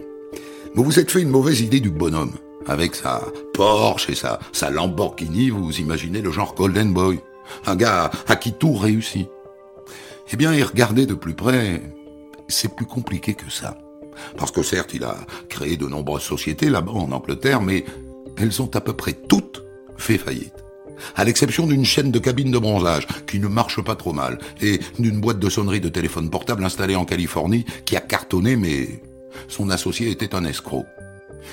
vous 0.75 0.85
vous 0.85 0.99
êtes 0.99 1.11
fait 1.11 1.23
une 1.23 1.31
mauvaise 1.31 1.61
idée 1.61 1.81
du 1.81 1.91
bonhomme. 1.91 2.33
Avec 2.67 2.95
sa 2.95 3.23
Porsche 3.55 4.11
et 4.11 4.15
sa, 4.15 4.41
sa 4.53 4.69
Lamborghini, 4.71 5.51
vous 5.51 5.81
imaginez 5.81 6.21
le 6.21 6.31
genre 6.31 6.55
Golden 6.55 6.93
Boy. 6.93 7.21
Un 7.67 7.77
gars 7.77 8.11
à 8.27 8.37
qui 8.37 8.53
tout 8.53 8.75
réussit. 8.75 9.29
Eh 10.31 10.37
bien, 10.37 10.53
y 10.55 10.63
regarder 10.63 11.07
de 11.07 11.15
plus 11.15 11.35
près, 11.35 11.81
c'est 12.49 12.75
plus 12.75 12.85
compliqué 12.85 13.35
que 13.35 13.51
ça. 13.51 13.79
Parce 14.37 14.51
que 14.51 14.63
certes, 14.63 14.93
il 14.93 15.05
a 15.05 15.17
créé 15.49 15.77
de 15.77 15.87
nombreuses 15.87 16.23
sociétés 16.23 16.69
là-bas 16.69 16.93
en 16.93 17.13
Angleterre, 17.13 17.63
mais 17.63 17.85
elles 18.37 18.61
ont 18.61 18.71
à 18.75 18.81
peu 18.81 18.93
près 18.93 19.15
toutes 19.15 19.65
fait 19.97 20.19
faillite 20.19 20.68
à 21.17 21.25
l'exception 21.25 21.67
d'une 21.67 21.85
chaîne 21.85 22.11
de 22.11 22.19
cabines 22.19 22.51
de 22.51 22.59
bronzage 22.59 23.07
qui 23.27 23.39
ne 23.39 23.49
marche 23.49 23.81
pas 23.83 23.97
trop 23.97 24.13
mal, 24.13 24.39
et 24.61 24.81
d'une 24.99 25.21
boîte 25.21 25.39
de 25.39 25.51
sonnerie 25.51 25.81
de 25.81 25.89
téléphone 25.89 26.31
portable 26.31 26.65
installée 26.65 26.97
en 26.97 27.05
Californie 27.05 27.65
qui 27.85 27.97
a 27.97 28.01
cartonné, 28.01 28.57
mais 28.57 29.03
son 29.49 29.71
associé 29.71 30.11
était 30.11 30.35
un 30.35 30.45
escroc. 30.45 30.87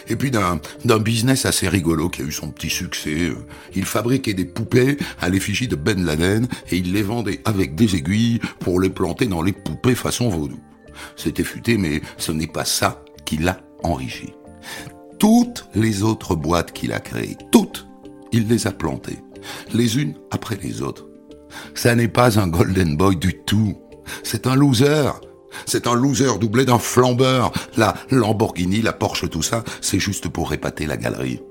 Et 0.07 0.15
puis 0.15 0.31
d'un, 0.31 0.59
d'un 0.83 0.99
business 0.99 1.45
assez 1.45 1.69
rigolo 1.69 2.09
qui 2.09 2.21
a 2.21 2.25
eu 2.25 2.31
son 2.31 2.49
petit 2.49 2.69
succès. 2.69 3.31
Il 3.75 3.85
fabriquait 3.85 4.33
des 4.33 4.45
poupées 4.45 4.97
à 5.21 5.29
l'effigie 5.29 5.67
de 5.67 5.75
Ben 5.75 6.03
Laden 6.03 6.47
et 6.71 6.77
il 6.77 6.91
les 6.91 7.03
vendait 7.03 7.41
avec 7.45 7.75
des 7.75 7.95
aiguilles 7.95 8.39
pour 8.59 8.79
les 8.79 8.89
planter 8.89 9.27
dans 9.27 9.41
les 9.41 9.53
poupées 9.53 9.95
façon 9.95 10.29
vaudou. 10.29 10.59
C'était 11.15 11.43
futé, 11.43 11.77
mais 11.77 12.01
ce 12.17 12.31
n'est 12.31 12.47
pas 12.47 12.65
ça 12.65 13.03
qui 13.25 13.37
l'a 13.37 13.59
enrichi. 13.83 14.33
Toutes 15.19 15.67
les 15.75 16.03
autres 16.03 16.35
boîtes 16.35 16.71
qu'il 16.71 16.91
a 16.91 16.99
créées, 16.99 17.37
toutes, 17.51 17.87
il 18.31 18.47
les 18.47 18.67
a 18.67 18.71
plantées 18.71 19.19
les 19.73 19.97
unes 19.97 20.15
après 20.31 20.57
les 20.61 20.81
autres. 20.81 21.07
Ça 21.73 21.95
n'est 21.95 22.07
pas 22.07 22.39
un 22.39 22.47
golden 22.47 22.97
boy 22.97 23.15
du 23.15 23.33
tout. 23.45 23.77
C'est 24.23 24.47
un 24.47 24.55
loser. 24.55 25.11
C'est 25.65 25.87
un 25.87 25.95
loser 25.95 26.37
doublé 26.39 26.65
d'un 26.65 26.79
flambeur. 26.79 27.51
La 27.77 27.95
Lamborghini, 28.11 28.81
la 28.81 28.93
Porsche, 28.93 29.29
tout 29.29 29.41
ça, 29.41 29.63
c'est 29.81 29.99
juste 29.99 30.27
pour 30.27 30.53
épater 30.53 30.85
la 30.85 30.97
galerie. 30.97 31.41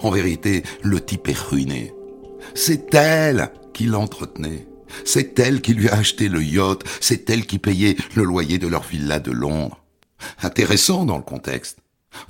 En 0.00 0.10
vérité, 0.10 0.62
le 0.82 1.00
type 1.00 1.28
est 1.28 1.38
ruiné. 1.38 1.92
C'est 2.54 2.94
elle 2.94 3.50
qui 3.72 3.84
l'entretenait. 3.84 4.66
C'est 5.04 5.38
elle 5.38 5.60
qui 5.60 5.74
lui 5.74 5.88
a 5.88 5.94
acheté 5.94 6.28
le 6.28 6.42
yacht. 6.42 6.82
C'est 7.00 7.28
elle 7.28 7.46
qui 7.46 7.58
payait 7.58 7.96
le 8.14 8.22
loyer 8.22 8.58
de 8.58 8.68
leur 8.68 8.84
villa 8.84 9.18
de 9.20 9.32
Londres. 9.32 9.82
Intéressant 10.42 11.04
dans 11.04 11.16
le 11.16 11.22
contexte, 11.22 11.78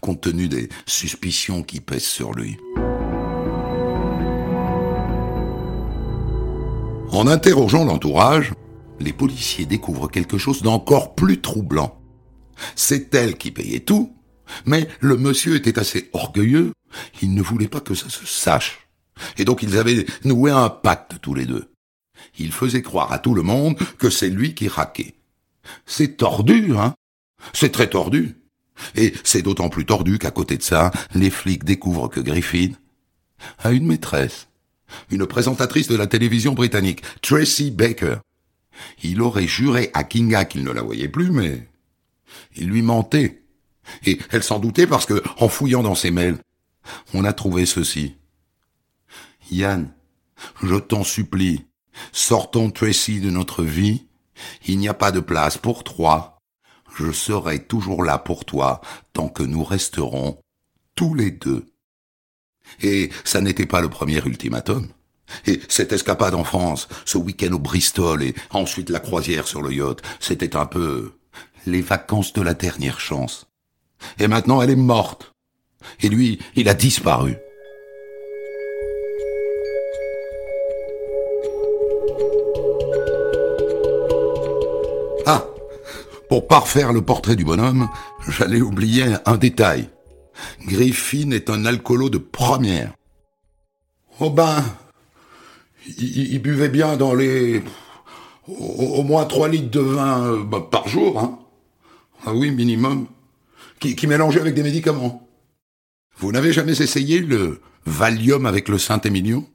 compte 0.01 0.23
tenu 0.23 0.49
des 0.49 0.69
suspicions 0.87 1.63
qui 1.63 1.81
pèsent 1.81 2.03
sur 2.03 2.33
lui. 2.33 2.57
En 7.15 7.29
interrogeant 7.29 7.85
l'entourage, 7.85 8.53
les 8.99 9.13
policiers 9.13 9.67
découvrent 9.67 10.09
quelque 10.09 10.37
chose 10.37 10.63
d'encore 10.63 11.15
plus 11.15 11.41
troublant. 11.41 12.01
C'est 12.75 13.15
elle 13.15 13.37
qui 13.37 13.53
payait 13.53 13.81
tout, 13.81 14.17
mais 14.67 14.89
le 14.99 15.17
monsieur 15.17 15.55
était 15.55 15.79
assez 15.79 16.11
orgueilleux, 16.13 16.73
il 17.23 17.33
ne 17.35 17.41
voulait 17.41 17.69
pas 17.69 17.81
que 17.81 17.95
ça 17.95 18.09
se 18.09 18.27
sache. 18.27 18.89
Et 19.39 19.45
donc 19.45 19.63
ils 19.63 19.79
avaient 19.79 20.07
noué 20.25 20.51
un 20.51 20.69
pacte 20.69 21.21
tous 21.23 21.35
les 21.35 21.47
deux. 21.47 21.71
Il 22.37 22.51
faisait 22.51 22.83
croire 22.83 23.13
à 23.13 23.21
tout 23.21 23.35
le 23.35 23.43
monde 23.43 23.79
que 23.99 24.11
c'est 24.11 24.29
lui 24.29 24.57
qui 24.57 24.67
raquait. 24.67 25.15
C'est 25.87 26.17
tordu, 26.17 26.77
hein 26.77 26.95
C'est 27.53 27.71
très 27.71 27.89
tordu. 27.89 28.39
Et 28.97 29.15
c'est 29.23 29.43
d'autant 29.43 29.69
plus 29.69 29.87
tordu 29.87 30.19
qu'à 30.19 30.33
côté 30.33 30.57
de 30.57 30.65
ça, 30.65 30.91
les 31.15 31.31
flics 31.31 31.63
découvrent 31.63 32.09
que 32.09 32.19
Griffin 32.19 32.73
a 33.61 33.71
une 33.71 33.87
maîtresse 33.87 34.49
une 35.11 35.27
présentatrice 35.27 35.89
de 35.89 35.97
la 35.97 36.07
télévision 36.07 36.53
britannique, 36.53 37.03
Tracy 37.23 37.71
Baker. 37.71 38.17
Il 39.03 39.21
aurait 39.23 39.47
juré 39.47 39.91
à 39.95 40.05
Kinga 40.05 40.45
qu'il 40.45 40.65
ne 40.65 40.73
la 40.73 40.83
voyait 40.83 41.09
plus, 41.09 41.31
mais 41.31 41.69
il 42.57 42.69
lui 42.69 42.83
mentait. 42.83 43.43
Et 44.07 44.19
elle 44.31 44.43
s'en 44.43 44.59
doutait 44.59 44.87
parce 44.87 45.07
que, 45.07 45.23
en 45.39 45.49
fouillant 45.49 45.83
dans 45.83 45.95
ses 45.95 46.11
mails, 46.11 46.39
on 47.13 47.25
a 47.25 47.33
trouvé 47.33 47.67
ceci. 47.67 48.15
Yann, 49.51 49.93
je 50.63 50.77
t'en 50.77 51.05
supplie, 51.05 51.67
sortons 52.13 52.71
Tracy 52.71 53.21
de 53.21 53.31
notre 53.31 53.63
vie. 53.63 54.07
Il 54.67 54.79
n'y 54.79 54.89
a 54.89 54.95
pas 54.95 55.13
de 55.13 55.21
place 55.21 55.59
pour 55.59 55.85
trois. 55.85 56.39
Je 56.97 57.13
serai 57.13 57.65
toujours 57.65 58.05
là 58.05 58.19
pour 58.19 58.45
toi 58.45 58.81
tant 59.13 59.29
que 59.29 59.43
nous 59.43 59.65
resterons 59.65 60.39
tous 60.95 61.15
les 61.15 61.31
deux. 61.31 61.67
Et 62.83 63.11
ça 63.25 63.41
n'était 63.41 63.67
pas 63.67 63.81
le 63.81 63.89
premier 63.89 64.21
ultimatum. 64.25 64.89
Et 65.47 65.61
cette 65.69 65.93
escapade 65.93 66.35
en 66.35 66.45
France, 66.45 66.89
ce 67.05 67.19
week-end 67.19 67.53
au 67.53 67.59
Bristol 67.59 68.23
et 68.23 68.35
ensuite 68.51 68.91
la 68.91 69.01
croisière 69.01 69.47
sur 69.47 69.63
le 69.63 69.73
yacht, 69.73 70.03
c'était 70.21 70.57
un 70.57 70.67
peu 70.67 71.13
les 71.67 71.81
vacances 71.81 72.33
de 72.33 72.43
la 72.43 72.55
dernière 72.55 73.01
chance. 73.01 73.47
Et 74.19 74.29
maintenant 74.29 74.61
elle 74.61 74.71
est 74.71 74.77
morte. 74.77 75.33
Et 76.01 76.09
lui, 76.09 76.39
il 76.57 76.69
a 76.69 76.75
disparu. 76.75 77.37
Ah, 85.27 85.47
pour 86.29 86.47
parfaire 86.49 86.93
le 86.93 87.03
portrait 87.03 87.37
du 87.37 87.45
bonhomme, 87.45 87.89
j'allais 88.29 88.61
oublier 88.61 89.17
un 89.27 89.37
détail. 89.37 89.89
Griffin 90.67 91.31
est 91.31 91.51
un 91.51 91.65
alcoolo 91.65 92.11
de 92.11 92.19
première. 92.19 92.93
Oh 94.21 94.31
ben, 94.31 94.65
il, 95.99 96.39
buvait 96.41 96.69
bien 96.69 96.97
dans 96.97 97.15
les... 97.15 97.63
Au, 98.47 99.03
moins 99.03 99.25
trois 99.25 99.49
litres 99.49 99.71
de 99.71 99.81
vin 99.81 100.23
euh, 100.27 100.45
bah, 100.45 100.67
par 100.71 100.87
jour, 100.87 101.19
hein. 101.19 101.39
Ah 102.27 102.35
oui, 102.35 102.51
minimum. 102.51 103.07
Qui, 103.81 103.97
qui 103.97 104.07
mélangeait 104.07 104.41
avec 104.41 104.55
des 104.55 104.63
médicaments. 104.63 105.27
Vous 106.19 106.31
n'avez 106.31 106.53
jamais 106.53 106.81
essayé 106.81 107.21
le 107.21 107.61
Valium 107.87 108.47
avec 108.47 108.69
le 108.69 108.79
Saint-Émilion? 108.79 109.47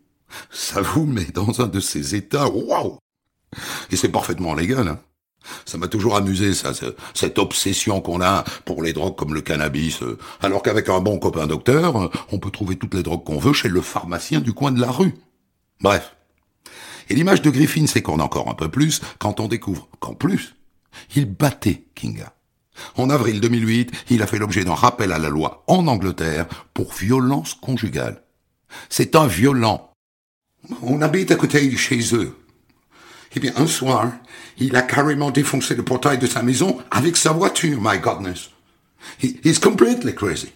Ça 0.52 0.82
vous 0.82 1.06
met 1.06 1.26
dans 1.26 1.62
un 1.62 1.68
de 1.68 1.80
ces 1.80 2.16
états, 2.16 2.48
waouh 2.48 2.98
Et 3.92 3.96
c'est 3.96 4.10
parfaitement 4.10 4.54
légal, 4.54 4.88
hein. 4.88 5.00
Ça 5.66 5.78
m'a 5.78 5.88
toujours 5.88 6.16
amusé, 6.16 6.54
ça, 6.54 6.72
cette 7.14 7.40
obsession 7.40 8.02
qu'on 8.02 8.22
a 8.22 8.44
pour 8.66 8.84
les 8.84 8.94
drogues 8.94 9.16
comme 9.16 9.34
le 9.34 9.42
cannabis, 9.42 10.00
alors 10.42 10.62
qu'avec 10.64 10.90
un 10.90 11.00
bon 11.00 11.20
copain 11.20 11.48
docteur, 11.48 12.10
on 12.32 12.40
peut 12.40 12.52
trouver 12.52 12.76
toutes 12.76 12.94
les 12.94 13.04
drogues 13.04 13.24
qu'on 13.24 13.40
veut 13.40 13.54
chez 13.54 13.70
le 13.70 13.82
pharmacien 13.82 14.40
du 14.40 14.54
coin 14.54 14.72
de 14.72 14.82
la 14.82 14.92
rue. 14.92 15.16
Bref. 15.82 16.16
Et 17.10 17.16
l'image 17.16 17.42
de 17.42 17.50
Griffin 17.50 17.88
s'écorne 17.88 18.22
encore 18.22 18.50
un 18.50 18.54
peu 18.54 18.70
plus 18.70 19.02
quand 19.18 19.40
on 19.40 19.48
découvre 19.48 19.88
qu'en 20.00 20.14
plus, 20.14 20.56
il 21.16 21.26
battait 21.26 21.84
Kinga. 21.96 22.34
En 22.96 23.10
avril 23.10 23.42
2008, 23.42 23.92
il 24.10 24.22
a 24.22 24.28
fait 24.28 24.38
l'objet 24.40 24.64
d'un 24.64 24.76
rappel 24.76 25.12
à 25.12 25.18
la 25.18 25.30
loi 25.30 25.64
en 25.68 25.88
Angleterre 25.88 26.48
pour 26.74 26.94
violence 26.94 27.54
conjugale. 27.54 28.24
C'est 28.90 29.16
un 29.16 29.28
violent. 29.28 29.92
On 30.82 31.02
habite 31.02 31.32
à 31.32 31.36
côté 31.36 31.68
de 31.68 31.78
chez 31.78 32.16
eux. 32.16 32.36
Eh 33.36 33.40
bien, 33.40 33.52
un 33.58 33.68
soir, 33.68 34.12
il 34.58 34.76
a 34.76 34.82
carrément 34.82 35.30
défoncé 35.30 35.76
le 35.76 35.84
portail 35.84 36.18
de 36.18 36.26
sa 36.26 36.42
maison 36.42 36.80
avec 36.90 37.16
sa 37.16 37.32
voiture, 37.32 37.80
my 37.80 38.00
goodness. 38.00 38.50
He, 39.22 39.40
he's 39.44 39.60
completely 39.60 40.16
crazy. 40.16 40.52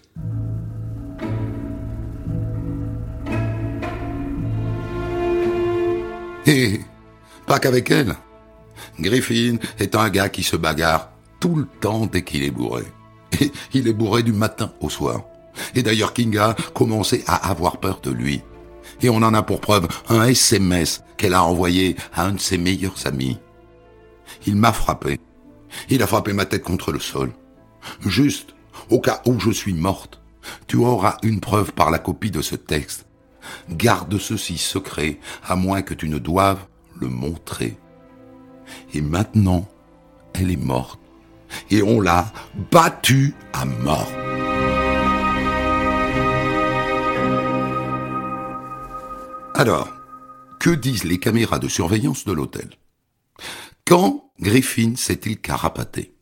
Et 6.46 6.82
pas 7.46 7.60
qu'avec 7.60 7.92
elle. 7.92 8.16
Griffin 9.00 9.58
est 9.80 9.96
un 9.96 10.10
gars 10.10 10.30
qui 10.30 10.44
se 10.44 10.56
bagarre 10.56 11.10
tout 11.40 11.56
le 11.56 11.68
temps 11.80 12.06
dès 12.06 12.24
qu'il 12.24 12.44
est 12.44 12.52
bourré. 12.52 12.84
Il 13.74 13.88
est 13.88 13.94
bourré 13.94 14.24
du 14.24 14.34
matin 14.34 14.72
au 14.82 14.90
soir. 14.90 15.22
Et 15.76 15.84
d'ailleurs, 15.84 16.14
Kinga 16.14 16.56
commençait 16.74 17.24
à 17.28 17.50
avoir 17.50 17.78
peur 17.78 18.00
de 18.02 18.12
lui. 18.12 18.42
Et 19.02 19.10
on 19.10 19.18
en 19.18 19.34
a 19.34 19.44
pour 19.44 19.62
preuve 19.62 19.88
un 20.10 20.24
SMS 20.24 21.04
qu'elle 21.18 21.34
a 21.34 21.44
envoyé 21.44 21.96
à 22.14 22.26
un 22.26 22.34
de 22.34 22.40
ses 22.40 22.58
meilleurs 22.58 23.08
amis. 23.08 23.40
Il 24.46 24.56
m'a 24.56 24.74
frappé. 24.74 25.20
Il 25.90 26.04
a 26.04 26.08
frappé 26.08 26.34
ma 26.34 26.46
tête 26.46 26.64
contre 26.64 26.92
le 26.92 27.00
sol. 27.00 27.32
Juste, 28.06 28.56
au 28.90 29.00
cas 29.00 29.22
où 29.26 29.40
je 29.40 29.52
suis 29.52 29.74
morte, 29.74 30.22
tu 30.68 30.78
auras 30.78 31.18
une 31.24 31.40
preuve 31.40 31.72
par 31.74 31.92
la 31.92 32.00
copie 32.00 32.32
de 32.32 32.42
ce 32.42 32.56
texte. 32.56 33.06
Garde 33.70 34.18
ceci 34.18 34.58
secret, 34.58 35.20
à 35.46 35.56
moins 35.56 35.82
que 35.82 35.94
tu 35.94 36.10
ne 36.10 36.18
doives 36.18 36.66
le 37.00 37.10
montrer. 37.10 37.78
Et 38.94 39.02
maintenant, 39.02 39.68
elle 40.34 40.52
est 40.52 40.58
morte. 40.58 41.00
Et 41.70 41.84
on 41.84 42.02
l'a 42.02 42.32
battue 42.72 43.36
à 43.54 43.66
mort. 43.66 44.23
Alors, 49.56 49.88
que 50.60 50.72
disent 50.72 51.04
les 51.04 51.20
caméras 51.20 51.60
de 51.60 51.68
surveillance 51.68 52.26
de 52.26 52.32
l'hôtel? 52.32 52.70
Quand 53.86 54.32
Griffin 54.40 54.96
s'est-il 54.96 55.40
carapaté? 55.40 56.16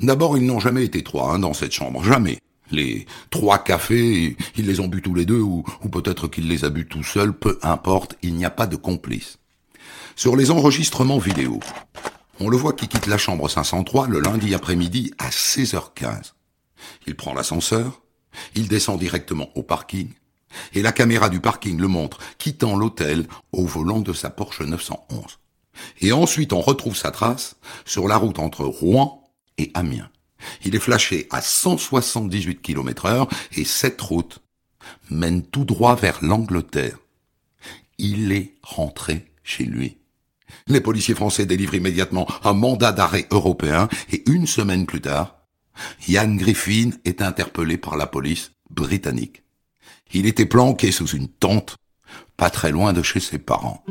D'abord, 0.00 0.36
ils 0.36 0.44
n'ont 0.44 0.60
jamais 0.60 0.84
été 0.84 1.02
trois 1.02 1.32
hein, 1.32 1.38
dans 1.38 1.54
cette 1.54 1.72
chambre, 1.72 2.04
jamais. 2.04 2.40
Les 2.70 3.06
trois 3.30 3.58
cafés, 3.58 4.36
ils 4.56 4.66
les 4.66 4.80
ont 4.80 4.88
bu 4.88 5.00
tous 5.00 5.14
les 5.14 5.24
deux, 5.24 5.40
ou, 5.40 5.64
peut-être 5.90 6.28
qu'il 6.28 6.46
les 6.46 6.66
a 6.66 6.68
bu 6.68 6.86
tout 6.86 7.02
seul, 7.02 7.32
peu 7.32 7.58
importe, 7.62 8.16
il 8.22 8.34
n'y 8.34 8.44
a 8.44 8.50
pas 8.50 8.66
de 8.66 8.76
complice. 8.76 9.38
Sur 10.14 10.36
les 10.36 10.50
enregistrements 10.50 11.18
vidéo, 11.18 11.58
on 12.38 12.50
le 12.50 12.56
voit 12.58 12.74
qui 12.74 12.86
quitte 12.86 13.06
la 13.06 13.18
chambre 13.18 13.48
503 13.48 14.08
le 14.08 14.20
lundi 14.20 14.54
après-midi 14.54 15.14
à 15.18 15.30
16h15. 15.30 16.32
Il 17.06 17.14
prend 17.14 17.32
l'ascenseur, 17.32 18.02
il 18.54 18.68
descend 18.68 18.98
directement 18.98 19.48
au 19.54 19.62
parking, 19.62 20.08
et 20.74 20.82
la 20.82 20.92
caméra 20.92 21.28
du 21.28 21.40
parking 21.40 21.78
le 21.78 21.88
montre 21.88 22.18
quittant 22.38 22.76
l'hôtel 22.76 23.26
au 23.52 23.64
volant 23.64 24.00
de 24.00 24.12
sa 24.12 24.30
Porsche 24.30 24.62
911. 24.62 25.38
Et 26.00 26.12
ensuite 26.12 26.52
on 26.52 26.60
retrouve 26.60 26.96
sa 26.96 27.10
trace 27.10 27.56
sur 27.84 28.08
la 28.08 28.16
route 28.16 28.38
entre 28.38 28.64
Rouen 28.64 29.30
et 29.58 29.70
Amiens. 29.74 30.10
Il 30.64 30.74
est 30.74 30.80
flashé 30.80 31.28
à 31.30 31.40
178 31.40 32.60
km 32.62 33.06
heure 33.06 33.28
et 33.52 33.64
cette 33.64 34.00
route 34.00 34.40
mène 35.10 35.42
tout 35.42 35.64
droit 35.64 35.94
vers 35.94 36.18
l'Angleterre. 36.22 36.98
Il 37.98 38.32
est 38.32 38.54
rentré 38.62 39.32
chez 39.44 39.64
lui. 39.64 39.98
Les 40.66 40.80
policiers 40.80 41.14
français 41.14 41.46
délivrent 41.46 41.74
immédiatement 41.74 42.26
un 42.44 42.52
mandat 42.52 42.92
d'arrêt 42.92 43.26
européen 43.30 43.88
et 44.10 44.28
une 44.28 44.46
semaine 44.46 44.86
plus 44.86 45.00
tard, 45.00 45.36
Ian 46.08 46.34
Griffin 46.34 46.90
est 47.04 47.22
interpellé 47.22 47.78
par 47.78 47.96
la 47.96 48.06
police 48.06 48.52
britannique. 48.70 49.42
Il 50.14 50.26
était 50.26 50.46
planqué 50.46 50.92
sous 50.92 51.08
une 51.08 51.28
tente, 51.28 51.76
pas 52.36 52.50
très 52.50 52.70
loin 52.70 52.92
de 52.92 53.02
chez 53.02 53.20
ses 53.20 53.38
parents. 53.38 53.82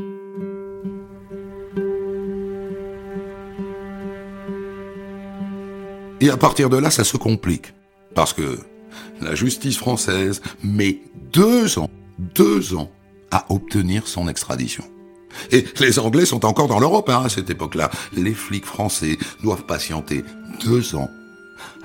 Et 6.19 6.29
à 6.29 6.37
partir 6.37 6.69
de 6.69 6.77
là, 6.77 6.91
ça 6.91 7.03
se 7.03 7.17
complique. 7.17 7.73
Parce 8.13 8.33
que 8.33 8.59
la 9.21 9.33
justice 9.33 9.77
française 9.77 10.41
met 10.63 11.01
deux 11.33 11.79
ans, 11.79 11.89
deux 12.19 12.75
ans 12.75 12.91
à 13.31 13.45
obtenir 13.49 14.07
son 14.07 14.27
extradition. 14.27 14.83
Et 15.51 15.65
les 15.79 15.97
Anglais 15.97 16.25
sont 16.25 16.45
encore 16.45 16.67
dans 16.67 16.79
l'Europe 16.79 17.09
hein, 17.09 17.23
à 17.25 17.29
cette 17.29 17.49
époque-là. 17.49 17.89
Les 18.13 18.33
flics 18.33 18.65
français 18.65 19.17
doivent 19.41 19.65
patienter 19.65 20.23
deux 20.63 20.93
ans 20.95 21.09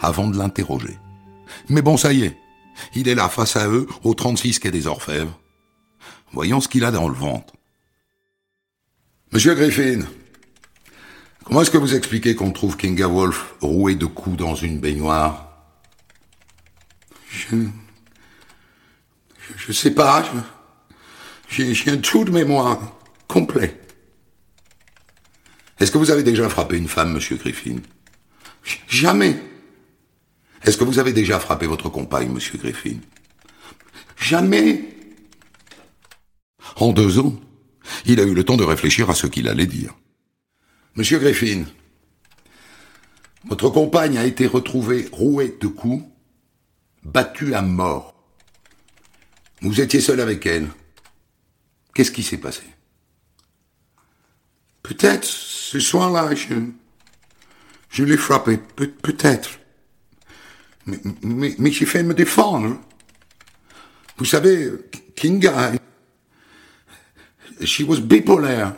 avant 0.00 0.26
de 0.26 0.36
l'interroger. 0.36 0.98
Mais 1.68 1.80
bon, 1.80 1.96
ça 1.96 2.12
y 2.12 2.24
est, 2.24 2.36
il 2.95 3.09
est 3.09 3.14
là 3.14 3.28
face 3.28 3.56
à 3.56 3.68
eux 3.68 3.87
au 4.04 4.14
36 4.14 4.59
quai 4.59 4.71
des 4.71 4.87
Orfèvres. 4.87 5.38
Voyons 6.33 6.61
ce 6.61 6.68
qu'il 6.68 6.85
a 6.85 6.90
dans 6.90 7.09
le 7.09 7.14
ventre. 7.14 7.54
Monsieur 9.33 9.54
Griffin, 9.54 10.00
comment 11.45 11.62
est-ce 11.62 11.71
que 11.71 11.78
vous 11.78 11.95
expliquez 11.95 12.35
qu'on 12.35 12.52
trouve 12.52 12.76
Kinga 12.76 13.06
Wolf 13.06 13.54
roué 13.61 13.95
de 13.95 14.06
coups 14.06 14.37
dans 14.37 14.54
une 14.54 14.80
baignoire? 14.80 15.49
Je... 17.30 17.56
Je 19.56 19.73
sais 19.73 19.92
pas. 19.92 20.25
J'ai 21.49 21.90
un 21.90 21.99
trou 21.99 22.25
de 22.25 22.30
mémoire 22.30 22.80
complet. 23.28 23.80
Est-ce 25.78 25.90
que 25.90 25.99
vous 25.99 26.11
avez 26.11 26.23
déjà 26.23 26.49
frappé 26.49 26.76
une 26.76 26.88
femme, 26.88 27.12
monsieur 27.12 27.37
Griffin? 27.37 27.76
Jamais. 28.88 29.37
Est-ce 30.66 30.76
que 30.76 30.85
vous 30.85 30.99
avez 30.99 31.12
déjà 31.12 31.38
frappé 31.38 31.66
votre 31.66 31.88
compagne, 31.88 32.28
monsieur 32.28 32.58
Griffin? 32.58 32.96
Jamais. 34.16 34.85
En 36.75 36.92
deux 36.92 37.20
ans, 37.20 37.35
il 38.04 38.18
a 38.18 38.25
eu 38.25 38.35
le 38.35 38.42
temps 38.42 38.56
de 38.56 38.64
réfléchir 38.64 39.08
à 39.08 39.14
ce 39.14 39.28
qu'il 39.28 39.49
allait 39.49 39.66
dire. 39.66 39.94
Monsieur 40.96 41.20
Griffin, 41.20 41.64
votre 43.45 43.71
compagne 43.71 44.19
a 44.19 44.25
été 44.25 44.49
retrouvée 44.49 45.08
rouée 45.12 45.56
de 45.60 45.69
coups, 45.69 46.04
battue 47.04 47.54
à 47.54 47.62
mort. 47.62 48.14
Vous 49.60 49.80
étiez 49.80 50.00
seul 50.00 50.21
avec 50.21 50.47
elle. 50.47 50.67
Qu'est-ce 51.95 52.10
qui 52.10 52.25
s'est 52.25 52.38
passé? 52.38 52.64
Peut-être 54.82 55.25
ce 55.25 55.78
soir-là, 55.78 56.34
je, 56.34 56.54
je 57.88 58.02
l'ai 58.02 58.17
frappé. 58.17 58.56
Pe 58.58 58.86
Peut-être. 58.86 59.60
Mais, 60.86 60.99
mais, 61.22 61.54
mais 61.58 61.72
j'ai 61.72 61.86
fait 61.86 62.02
me 62.02 62.14
défendre. 62.14 62.78
Vous 64.18 64.25
savez, 64.25 64.70
Kinga, 65.14 65.72
she 67.64 67.80
was 67.80 68.00
bipolaire, 68.00 68.75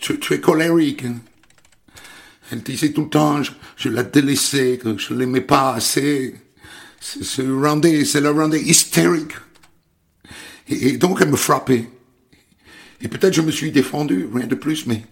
très, 0.00 0.16
très 0.16 0.40
colérique. 0.40 1.04
Elle 2.50 2.62
disait 2.62 2.92
tout 2.92 3.02
le 3.02 3.08
temps, 3.08 3.42
je, 3.42 3.52
je 3.76 3.88
la 3.88 4.02
délaissais, 4.02 4.78
que 4.78 4.96
je 4.96 5.14
l'aimais 5.14 5.40
pas 5.40 5.74
assez. 5.74 6.34
C'est 7.00 7.46
rendait, 7.46 8.04
c'est 8.04 8.22
hystérique. 8.62 9.32
Et, 10.68 10.96
donc 10.96 11.18
elle 11.20 11.30
me 11.30 11.36
frappait. 11.36 11.88
Et 13.00 13.08
peut-être 13.08 13.34
je 13.34 13.42
me 13.42 13.50
suis 13.50 13.70
défendu, 13.70 14.28
rien 14.32 14.46
de 14.46 14.54
plus, 14.54 14.86
mais 14.86 15.04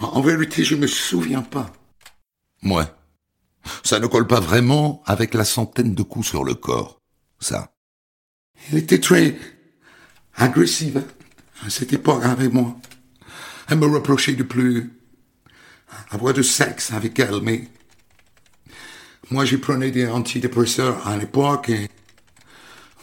en 0.00 0.20
vérité, 0.20 0.62
je 0.62 0.76
me 0.76 0.86
souviens 0.86 1.42
pas. 1.42 1.72
Ouais. 2.62 2.84
Ça 3.82 3.98
ne 3.98 4.06
colle 4.06 4.26
pas 4.26 4.40
vraiment 4.40 5.02
avec 5.06 5.34
la 5.34 5.44
centaine 5.44 5.94
de 5.94 6.02
coups 6.02 6.28
sur 6.28 6.44
le 6.44 6.54
corps, 6.54 7.00
ça. 7.38 7.72
Elle 8.70 8.78
était 8.78 9.00
très 9.00 9.36
agressive 10.36 11.04
à 11.64 11.70
cette 11.70 11.92
époque 11.92 12.24
avec 12.24 12.52
moi. 12.52 12.76
Elle 13.68 13.78
me 13.78 13.86
reprochait 13.86 14.34
de 14.34 14.42
plus 14.42 14.90
avoir 16.10 16.34
de 16.34 16.42
sexe 16.42 16.92
avec 16.92 17.18
elle, 17.18 17.40
mais 17.42 17.68
moi, 19.30 19.44
j'ai 19.44 19.58
prenais 19.58 19.90
des 19.90 20.08
antidépresseurs 20.08 21.06
à 21.06 21.16
l'époque 21.16 21.68
et 21.68 21.88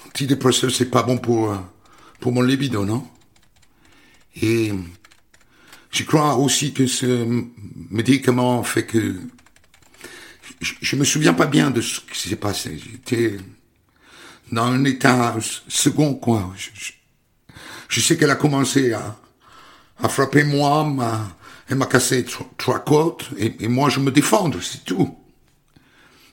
antidépresseurs, 0.07 0.71
c'est 0.71 0.89
pas 0.89 1.03
bon 1.03 1.17
pour, 1.17 1.55
pour 2.19 2.33
mon 2.33 2.41
libido, 2.41 2.85
non? 2.85 3.07
Et 4.41 4.73
je 5.91 6.03
crois 6.03 6.35
aussi 6.35 6.73
que 6.73 6.85
ce 6.85 7.25
médicament 7.89 8.61
fait 8.63 8.85
que 8.85 9.15
je, 10.61 10.73
je 10.81 10.95
me 10.95 11.03
souviens 11.03 11.33
pas 11.33 11.47
bien 11.47 11.71
de 11.71 11.81
ce 11.81 11.99
qui 12.01 12.29
s'est 12.29 12.35
passé. 12.35 12.79
J'étais 12.83 13.37
dans 14.51 14.65
un 14.65 14.83
état 14.85 15.35
second, 15.67 16.15
quoi. 16.15 16.53
Je, 16.55 16.69
je, 16.73 16.91
je 17.89 18.01
sais 18.01 18.17
qu'elle 18.17 18.31
a 18.31 18.35
commencé 18.35 18.93
à, 18.93 19.17
à 19.99 20.09
frapper 20.09 20.43
moi, 20.43 20.83
m'a, 20.85 21.37
elle 21.69 21.77
m'a 21.77 21.85
cassé 21.85 22.25
trois 22.57 22.79
côtes, 22.79 23.29
et, 23.37 23.55
et, 23.59 23.67
moi 23.67 23.89
je 23.89 23.99
me 23.99 24.11
défends, 24.11 24.49
c'est 24.61 24.85
tout. 24.85 25.17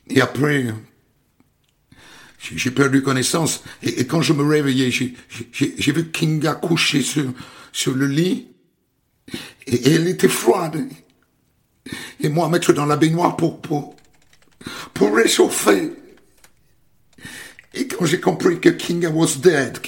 Et 0.07 0.21
après, 0.21 0.67
j'ai 2.39 2.71
perdu 2.71 3.01
connaissance. 3.01 3.63
Et, 3.81 4.01
et, 4.01 4.07
quand 4.07 4.21
je 4.21 4.33
me 4.33 4.43
réveillais, 4.43 4.91
j'ai 4.91 5.91
vu 5.91 6.11
Kinga 6.11 6.55
couché 6.55 7.01
sur, 7.01 7.33
sur 7.71 7.95
le 7.95 8.07
lit, 8.07 8.47
et, 9.67 9.93
elle 9.93 10.07
était 10.07 10.29
froide. 10.29 10.87
Et 12.19 12.29
moi 12.29 12.49
mettre 12.49 12.73
dans 12.73 12.85
la 12.85 12.97
baignoire 12.97 13.35
pour, 13.35 13.61
pour, 13.61 13.95
pour 14.93 15.15
réchauffer. 15.15 15.91
Et 17.73 17.87
quand 17.87 18.05
j'ai 18.05 18.19
compris 18.19 18.59
que 18.59 18.69
Kinga 18.69 19.09
was 19.09 19.37
dead, 19.37 19.79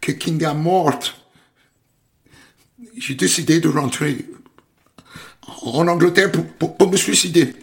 que, 0.00 0.12
Kinga 0.12 0.54
morte, 0.54 1.14
j'ai 2.96 3.14
décidé 3.14 3.60
de 3.60 3.68
rentrer 3.68 4.26
en 5.62 5.88
Angleterre 5.88 6.30
pour 6.32 6.90
me 6.90 6.96
suicider. 6.96 7.54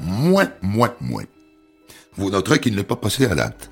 Moins, 0.00 0.50
moins, 0.62 0.94
moins. 1.00 1.24
Vous 2.16 2.30
noterez 2.30 2.58
qu'il 2.58 2.74
n'est 2.74 2.82
pas 2.82 2.96
passé 2.96 3.26
à 3.26 3.34
l'acte. 3.34 3.70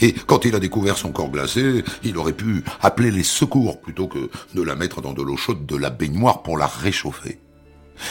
Et 0.00 0.12
quand 0.12 0.44
il 0.44 0.54
a 0.54 0.60
découvert 0.60 0.96
son 0.96 1.12
corps 1.12 1.30
glacé, 1.30 1.84
il 2.02 2.16
aurait 2.16 2.32
pu 2.32 2.62
appeler 2.80 3.10
les 3.10 3.22
secours 3.22 3.80
plutôt 3.80 4.08
que 4.08 4.30
de 4.54 4.62
la 4.62 4.74
mettre 4.74 5.00
dans 5.00 5.12
de 5.12 5.22
l'eau 5.22 5.36
chaude 5.36 5.66
de 5.66 5.76
la 5.76 5.90
baignoire 5.90 6.42
pour 6.42 6.58
la 6.58 6.66
réchauffer. 6.66 7.38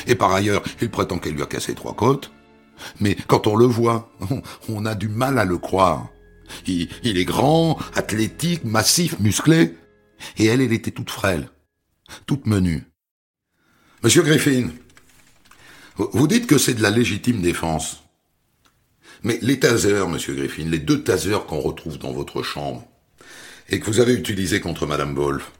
Et 0.08 0.16
par 0.16 0.34
ailleurs, 0.34 0.64
il 0.82 0.90
prétend 0.90 1.20
qu'elle 1.20 1.34
lui 1.34 1.42
a 1.42 1.48
cassé 1.48 1.76
trois 1.76 1.96
côtes. 1.96 2.32
Mais 3.00 3.16
quand 3.28 3.48
on 3.48 3.56
le 3.56 3.66
voit, 3.66 4.12
on 4.70 4.86
a 4.86 4.96
du 4.96 5.08
mal 5.08 5.38
à 5.40 5.46
le 5.46 5.58
croire. 5.58 6.10
Il, 6.68 6.90
est 7.04 7.26
grand, 7.26 7.78
athlétique, 7.96 8.64
massif, 8.64 9.20
musclé. 9.20 9.76
Et 10.38 10.46
elle, 10.46 10.62
elle 10.62 10.74
était 10.74 10.92
toute 10.92 11.10
frêle, 11.10 11.50
toute 12.26 12.46
menue. 12.46 12.84
Monsieur 14.04 14.24
Griffin, 14.24 14.70
vous 15.96 16.28
dites 16.28 16.48
que 16.48 16.58
c'est 16.58 16.74
de 16.74 16.82
la 16.82 16.90
légitime 16.90 17.42
défense. 17.42 18.03
Mais 19.24 19.40
les 19.42 19.60
tasers, 19.60 20.08
monsieur 20.08 20.36
Griffin, 20.36 20.66
les 20.66 20.80
deux 20.80 21.04
tasers 21.04 21.46
qu'on 21.46 21.60
retrouve 21.60 21.98
dans 21.98 22.12
votre 22.12 22.44
chambre, 22.44 22.86
et 23.70 23.80
que 23.80 23.86
vous 23.86 24.02
avez 24.02 24.14
utilisés 24.14 24.60
contre 24.60 24.86
madame 24.86 25.16
Wolf, 25.16 25.52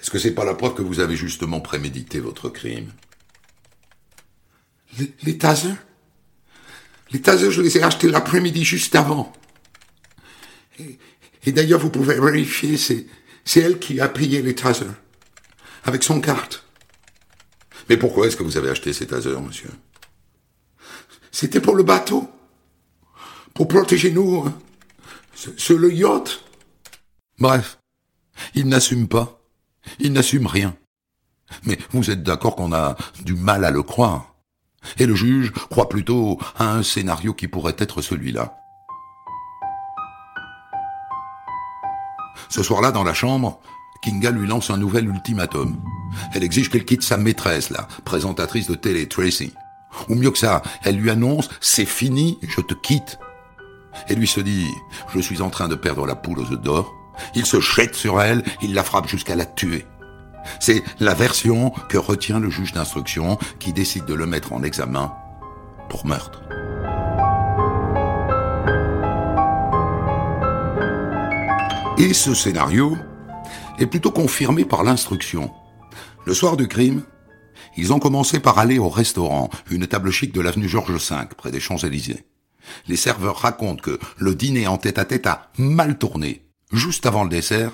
est-ce 0.00 0.10
que 0.10 0.18
c'est 0.18 0.34
pas 0.34 0.44
la 0.44 0.54
preuve 0.54 0.74
que 0.74 0.82
vous 0.82 1.00
avez 1.00 1.16
justement 1.16 1.60
prémédité 1.60 2.20
votre 2.20 2.48
crime? 2.48 2.92
Les, 4.98 5.12
les 5.24 5.38
tasers? 5.38 5.76
Les 7.10 7.20
tasers, 7.20 7.50
je 7.50 7.62
les 7.62 7.78
ai 7.78 7.82
achetés 7.82 8.08
l'après-midi 8.08 8.64
juste 8.64 8.94
avant. 8.94 9.32
Et, 10.78 11.52
d'ailleurs, 11.52 11.80
vous 11.80 11.90
pouvez 11.90 12.18
vérifier, 12.20 12.76
c'est, 12.76 13.06
c'est 13.44 13.60
elle 13.60 13.78
qui 13.78 14.00
a 14.00 14.08
payé 14.08 14.42
les 14.42 14.54
tasers. 14.54 14.94
Avec 15.84 16.02
son 16.02 16.20
carte. 16.20 16.64
Mais 17.88 17.96
pourquoi 17.96 18.26
est-ce 18.26 18.36
que 18.36 18.42
vous 18.42 18.56
avez 18.56 18.70
acheté 18.70 18.92
ces 18.92 19.06
tasers, 19.06 19.40
monsieur? 19.40 19.70
C'était 21.30 21.60
pour 21.60 21.74
le 21.74 21.82
bateau. 21.82 22.30
Pour 23.54 23.68
protéger 23.68 24.10
nous 24.10 24.44
hein, 24.44 24.52
sur 25.56 25.78
le 25.78 25.92
yacht. 25.92 26.42
Bref, 27.38 27.78
il 28.54 28.66
n'assume 28.66 29.06
pas. 29.06 29.40
Il 30.00 30.12
n'assume 30.12 30.46
rien. 30.46 30.74
Mais 31.64 31.78
vous 31.92 32.10
êtes 32.10 32.24
d'accord 32.24 32.56
qu'on 32.56 32.72
a 32.72 32.96
du 33.24 33.34
mal 33.34 33.64
à 33.64 33.70
le 33.70 33.82
croire. 33.82 34.34
Et 34.98 35.06
le 35.06 35.14
juge 35.14 35.52
croit 35.52 35.88
plutôt 35.88 36.38
à 36.56 36.72
un 36.72 36.82
scénario 36.82 37.32
qui 37.32 37.46
pourrait 37.46 37.76
être 37.78 38.02
celui-là. 38.02 38.56
Ce 42.48 42.62
soir-là, 42.62 42.90
dans 42.90 43.04
la 43.04 43.14
chambre, 43.14 43.60
Kinga 44.02 44.30
lui 44.30 44.46
lance 44.46 44.70
un 44.70 44.76
nouvel 44.76 45.08
ultimatum. 45.08 45.80
Elle 46.34 46.44
exige 46.44 46.70
qu'elle 46.70 46.84
quitte 46.84 47.02
sa 47.02 47.16
maîtresse, 47.16 47.70
la 47.70 47.86
présentatrice 48.04 48.66
de 48.66 48.74
télé, 48.74 49.08
Tracy. 49.08 49.54
Ou 50.08 50.16
mieux 50.16 50.30
que 50.32 50.38
ça, 50.38 50.62
elle 50.82 50.96
lui 50.96 51.10
annonce, 51.10 51.48
c'est 51.60 51.86
fini, 51.86 52.38
je 52.42 52.60
te 52.60 52.74
quitte. 52.74 53.18
Et 54.08 54.14
lui 54.14 54.26
se 54.26 54.40
dit, 54.40 54.66
je 55.14 55.20
suis 55.20 55.42
en 55.42 55.50
train 55.50 55.68
de 55.68 55.74
perdre 55.74 56.06
la 56.06 56.14
poule 56.14 56.40
aux 56.40 56.52
œufs 56.52 56.60
d'or. 56.60 56.94
Il 57.34 57.46
se 57.46 57.60
jette 57.60 57.94
sur 57.94 58.20
elle, 58.20 58.42
il 58.62 58.74
la 58.74 58.82
frappe 58.82 59.08
jusqu'à 59.08 59.36
la 59.36 59.46
tuer. 59.46 59.86
C'est 60.60 60.82
la 61.00 61.14
version 61.14 61.70
que 61.88 61.98
retient 61.98 62.40
le 62.40 62.50
juge 62.50 62.72
d'instruction 62.72 63.38
qui 63.58 63.72
décide 63.72 64.04
de 64.04 64.14
le 64.14 64.26
mettre 64.26 64.52
en 64.52 64.62
examen 64.62 65.12
pour 65.88 66.06
meurtre. 66.06 66.42
Et 71.96 72.12
ce 72.12 72.34
scénario 72.34 72.98
est 73.78 73.86
plutôt 73.86 74.10
confirmé 74.10 74.64
par 74.64 74.82
l'instruction. 74.82 75.52
Le 76.26 76.34
soir 76.34 76.56
du 76.56 76.66
crime, 76.66 77.04
ils 77.76 77.92
ont 77.92 77.98
commencé 77.98 78.40
par 78.40 78.58
aller 78.58 78.78
au 78.78 78.88
restaurant, 78.88 79.48
une 79.70 79.86
table 79.86 80.10
chic 80.10 80.32
de 80.32 80.40
l'avenue 80.40 80.68
Georges 80.68 80.92
V, 80.92 81.16
près 81.36 81.50
des 81.50 81.60
Champs-Élysées. 81.60 82.24
Les 82.88 82.96
serveurs 82.96 83.38
racontent 83.38 83.82
que 83.82 83.98
le 84.18 84.34
dîner 84.34 84.66
en 84.66 84.78
tête 84.78 84.98
à 84.98 85.04
-tête 85.04 85.28
a 85.28 85.50
mal 85.58 85.98
tourné. 85.98 86.44
Juste 86.72 87.06
avant 87.06 87.24
le 87.24 87.30
dessert, 87.30 87.72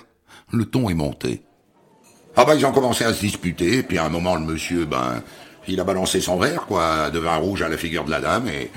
le 0.53 0.65
ton 0.67 0.91
est 0.91 0.95
monté. 0.95 1.43
Ah 2.37 2.45
bah 2.45 2.55
ils 2.55 2.65
ont 2.65 2.73
commencé 2.73 3.05
à 3.05 3.13
se 3.13 3.21
disputer, 3.21 3.83
puis 3.83 3.99
à 3.99 4.05
un 4.05 4.09
moment 4.09 4.37
le 4.37 4.45
monsieur, 4.45 4.85
ben, 4.85 5.23
il 5.69 5.81
a 5.81 5.85
balancé 5.85 6.21
son 6.21 6.39
verre, 6.39 6.67
quoi, 6.67 7.11
de 7.11 7.19
vin 7.19 7.37
rouge 7.37 7.63
à 7.63 7.69
la 7.69 7.77
figure 7.77 8.05
de 8.05 8.11
la 8.11 8.21
dame, 8.21 8.49
et 8.49 8.71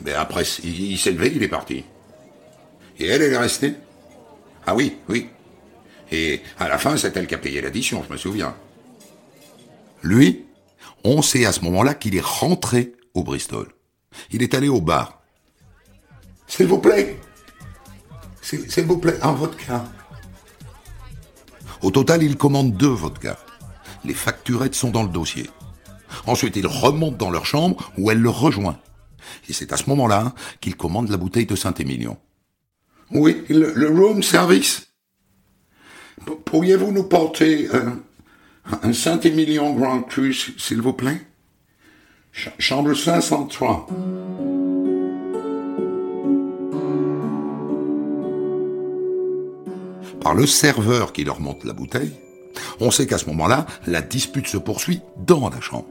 ben 0.00 0.14
après 0.16 0.44
il, 0.64 0.98
s'est 0.98 1.12
levé, 1.12 1.32
il 1.34 1.42
est 1.42 1.48
parti. 1.48 1.84
Et 2.98 3.06
elle, 3.06 3.22
elle 3.22 3.32
est 3.32 3.38
restée 3.38 3.74
Ah 4.66 4.74
oui, 4.74 4.96
oui. 5.08 5.28
Et 6.12 6.40
à 6.58 6.68
la 6.68 6.78
fin, 6.78 6.96
c'est 6.96 7.16
elle 7.16 7.26
qui 7.26 7.34
a 7.34 7.38
payé 7.38 7.60
l'addition, 7.60 8.04
je 8.06 8.12
me 8.12 8.18
souviens. 8.18 8.54
Lui, 10.02 10.44
on 11.04 11.22
sait 11.22 11.46
à 11.46 11.52
ce 11.52 11.60
moment-là 11.60 11.94
qu'il 11.94 12.16
est 12.16 12.24
rentré 12.24 12.92
au 13.14 13.22
Bristol. 13.22 13.68
Il 14.30 14.42
est 14.42 14.54
allé 14.54 14.68
au 14.68 14.80
bar. 14.80 15.19
S'il 16.50 16.66
vous 16.66 16.78
plaît. 16.78 17.16
S'il 18.42 18.84
vous 18.84 18.98
plaît, 18.98 19.16
un 19.22 19.32
vodka. 19.32 19.84
Au 21.80 21.92
total, 21.92 22.24
il 22.24 22.36
commande 22.36 22.76
deux 22.76 22.88
vodkas. 22.88 23.38
Les 24.04 24.14
facturettes 24.14 24.74
sont 24.74 24.90
dans 24.90 25.04
le 25.04 25.08
dossier. 25.08 25.48
Ensuite, 26.26 26.56
il 26.56 26.66
remonte 26.66 27.16
dans 27.16 27.30
leur 27.30 27.46
chambre 27.46 27.92
où 27.96 28.10
elle 28.10 28.18
le 28.18 28.30
rejoint. 28.30 28.78
Et 29.48 29.52
c'est 29.52 29.72
à 29.72 29.76
ce 29.76 29.88
moment-là 29.90 30.34
qu'il 30.60 30.76
commande 30.76 31.08
la 31.08 31.16
bouteille 31.16 31.46
de 31.46 31.54
Saint-Émilion. 31.54 32.18
Oui, 33.12 33.44
le, 33.48 33.88
room 33.88 34.22
service. 34.22 34.88
Pourriez-vous 36.44 36.90
nous 36.90 37.04
porter 37.04 37.68
un, 38.82 38.92
Saint-Émilion 38.92 39.72
Grand 39.74 40.02
Cru, 40.02 40.34
s'il 40.34 40.82
vous 40.82 40.94
plaît? 40.94 41.22
Chambre 42.58 42.94
503. 42.94 43.86
Par 50.20 50.34
le 50.34 50.46
serveur 50.46 51.12
qui 51.12 51.24
leur 51.24 51.40
monte 51.40 51.64
la 51.64 51.72
bouteille, 51.72 52.12
on 52.80 52.90
sait 52.90 53.06
qu'à 53.06 53.18
ce 53.18 53.26
moment-là, 53.26 53.66
la 53.86 54.02
dispute 54.02 54.46
se 54.46 54.56
poursuit 54.56 55.00
dans 55.16 55.48
la 55.48 55.60
chambre. 55.60 55.88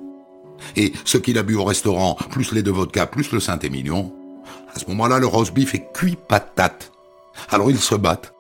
Et 0.76 0.94
ce 1.06 1.18
qu'il 1.18 1.38
a 1.38 1.44
bu 1.44 1.56
au 1.56 1.64
restaurant, 1.64 2.16
plus 2.30 2.52
les 2.52 2.64
deux 2.64 2.72
vodkas, 2.72 3.08
plus 3.08 3.32
le 3.32 3.40
Saint-Émilion, 3.40 4.14
à 4.74 4.80
ce 4.80 4.86
moment-là, 4.88 5.20
le 5.20 5.28
roast 5.28 5.54
beef 5.54 5.74
est 5.74 5.92
cuit 5.94 6.18
patate. 6.28 6.92
Alors 7.50 7.72
ils 7.72 7.80
se 7.80 7.96
battent 7.96 8.34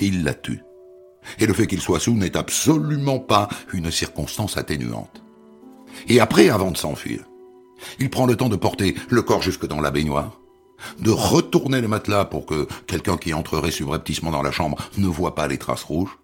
et 0.00 0.06
il 0.06 0.24
la 0.24 0.34
tue. 0.34 0.62
Et 1.38 1.46
le 1.46 1.54
fait 1.54 1.66
qu'il 1.66 1.80
soit 1.80 2.00
sous 2.00 2.14
n'est 2.14 2.36
absolument 2.36 3.18
pas 3.18 3.48
une 3.72 3.90
circonstance 3.90 4.56
atténuante. 4.56 5.22
Et 6.08 6.20
après, 6.20 6.50
avant 6.50 6.70
de 6.70 6.76
s'enfuir, 6.76 7.24
il 7.98 8.10
prend 8.10 8.26
le 8.26 8.36
temps 8.36 8.48
de 8.48 8.56
porter 8.56 8.94
le 9.10 9.22
corps 9.22 9.42
jusque 9.42 9.66
dans 9.66 9.80
la 9.80 9.90
baignoire, 9.90 10.40
de 10.98 11.10
retourner 11.10 11.80
le 11.80 11.88
matelas 11.88 12.24
pour 12.24 12.46
que 12.46 12.66
quelqu'un 12.86 13.16
qui 13.16 13.32
entrerait 13.34 13.70
subrepticement 13.70 14.30
dans 14.30 14.42
la 14.42 14.52
chambre 14.52 14.78
ne 14.98 15.06
voit 15.06 15.34
pas 15.34 15.48
les 15.48 15.58
traces 15.58 15.82
rouges, 15.82 16.18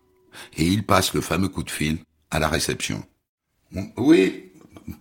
et 0.56 0.66
il 0.66 0.84
passe 0.84 1.14
le 1.14 1.20
fameux 1.20 1.48
coup 1.48 1.62
de 1.62 1.70
fil 1.70 1.98
à 2.30 2.38
la 2.38 2.48
réception. 2.48 3.04
Oui, 3.96 4.52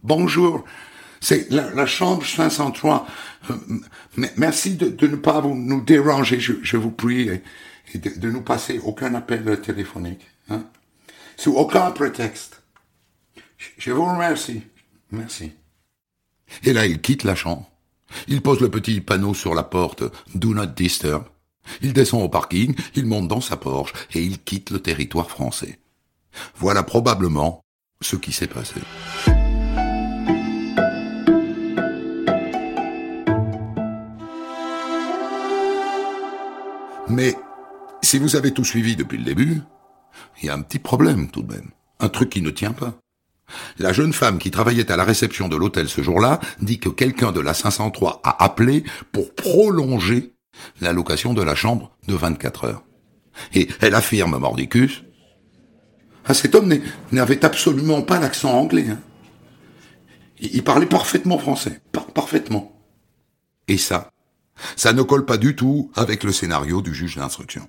bonjour, 0.04 0.64
c'est 1.20 1.50
la, 1.52 1.86
chambre 1.86 2.26
503. 2.26 3.06
Merci 4.38 4.76
de, 4.76 5.08
ne 5.08 5.16
pas 5.16 5.42
nous 5.42 5.82
déranger, 5.82 6.40
je, 6.40 6.78
vous 6.78 6.92
prie, 6.92 7.30
et, 7.94 7.98
de, 7.98 8.30
nous 8.30 8.42
passer 8.42 8.80
aucun 8.84 9.14
appel 9.14 9.62
téléphonique. 9.62 10.26
Hein? 10.50 10.64
Sous 11.38 11.54
aucun 11.54 11.92
prétexte. 11.92 12.62
Je 13.78 13.92
vous 13.92 14.06
remercie. 14.06 14.64
Merci. 15.12 15.54
Et 16.64 16.74
là, 16.74 16.86
il 16.86 17.00
quitte 17.02 17.24
la 17.24 17.36
chambre 17.36 17.71
il 18.28 18.42
pose 18.42 18.60
le 18.60 18.70
petit 18.70 19.02
panneau 19.02 19.34
sur 19.34 19.54
la 19.54 19.64
porte 19.64 20.04
Do 20.36 20.54
not 20.54 20.68
disturb. 20.68 21.24
Il 21.82 21.94
descend 21.94 22.24
au 22.24 22.30
parking, 22.30 22.76
il 22.96 23.06
monte 23.06 23.28
dans 23.28 23.42
sa 23.42 23.58
Porsche 23.58 23.94
et 24.14 24.24
il 24.24 24.40
quitte 24.40 24.72
le 24.72 24.80
territoire 24.80 25.30
français. 25.30 25.80
Voilà 26.56 26.84
probablement 26.84 27.64
ce 28.02 28.16
qui 28.16 28.32
s'est 28.32 28.48
passé. 28.48 28.82
Mais 37.08 37.36
si 38.02 38.18
vous 38.20 38.36
avez 38.36 38.54
tout 38.54 38.64
suivi 38.64 38.96
depuis 38.96 39.18
le 39.18 39.26
début, 39.26 39.62
il 40.42 40.46
y 40.46 40.50
a 40.50 40.54
un 40.54 40.62
petit 40.62 40.80
problème 40.80 41.30
tout 41.30 41.44
de 41.44 41.54
même. 41.54 41.72
Un 42.00 42.10
truc 42.10 42.30
qui 42.30 42.42
ne 42.42 42.50
tient 42.50 42.74
pas. 42.74 42.96
La 43.80 43.94
jeune 43.94 44.14
femme 44.14 44.38
qui 44.38 44.52
travaillait 44.52 44.92
à 44.92 44.98
la 44.98 45.04
réception 45.04 45.48
de 45.48 45.56
l'hôtel 45.56 45.90
ce 45.90 46.02
jour-là 46.02 46.40
dit 46.62 46.80
que 46.80 46.90
quelqu'un 46.90 47.32
de 47.32 47.40
la 47.40 47.54
503 47.54 48.22
a 48.24 48.44
appelé 48.44 48.84
pour 49.12 49.34
prolonger 49.34 50.34
la 50.80 50.94
location 50.94 51.34
de 51.34 51.42
la 51.42 51.56
chambre 51.56 51.92
de 52.08 52.14
24 52.14 52.66
heures. 52.66 52.84
Et 53.54 53.68
elle 53.80 53.96
affirme, 53.96 54.38
Mordicus, 54.38 55.04
ah, 56.26 56.34
cet 56.34 56.56
homme 56.56 56.74
n'avait 57.12 57.44
absolument 57.44 58.02
pas 58.02 58.20
l'accent 58.20 58.52
anglais. 58.52 58.88
Hein. 58.90 59.00
Il 60.40 60.64
parlait 60.64 60.86
parfaitement 60.86 61.38
français, 61.38 61.82
parfaitement. 62.14 62.76
Et 63.68 63.78
ça, 63.78 64.12
ça 64.76 64.94
ne 64.94 65.02
colle 65.02 65.26
pas 65.26 65.38
du 65.38 65.56
tout 65.56 65.92
avec 65.96 66.24
le 66.24 66.32
scénario 66.32 66.82
du 66.82 66.94
juge 66.94 67.18
d'instruction. 67.18 67.68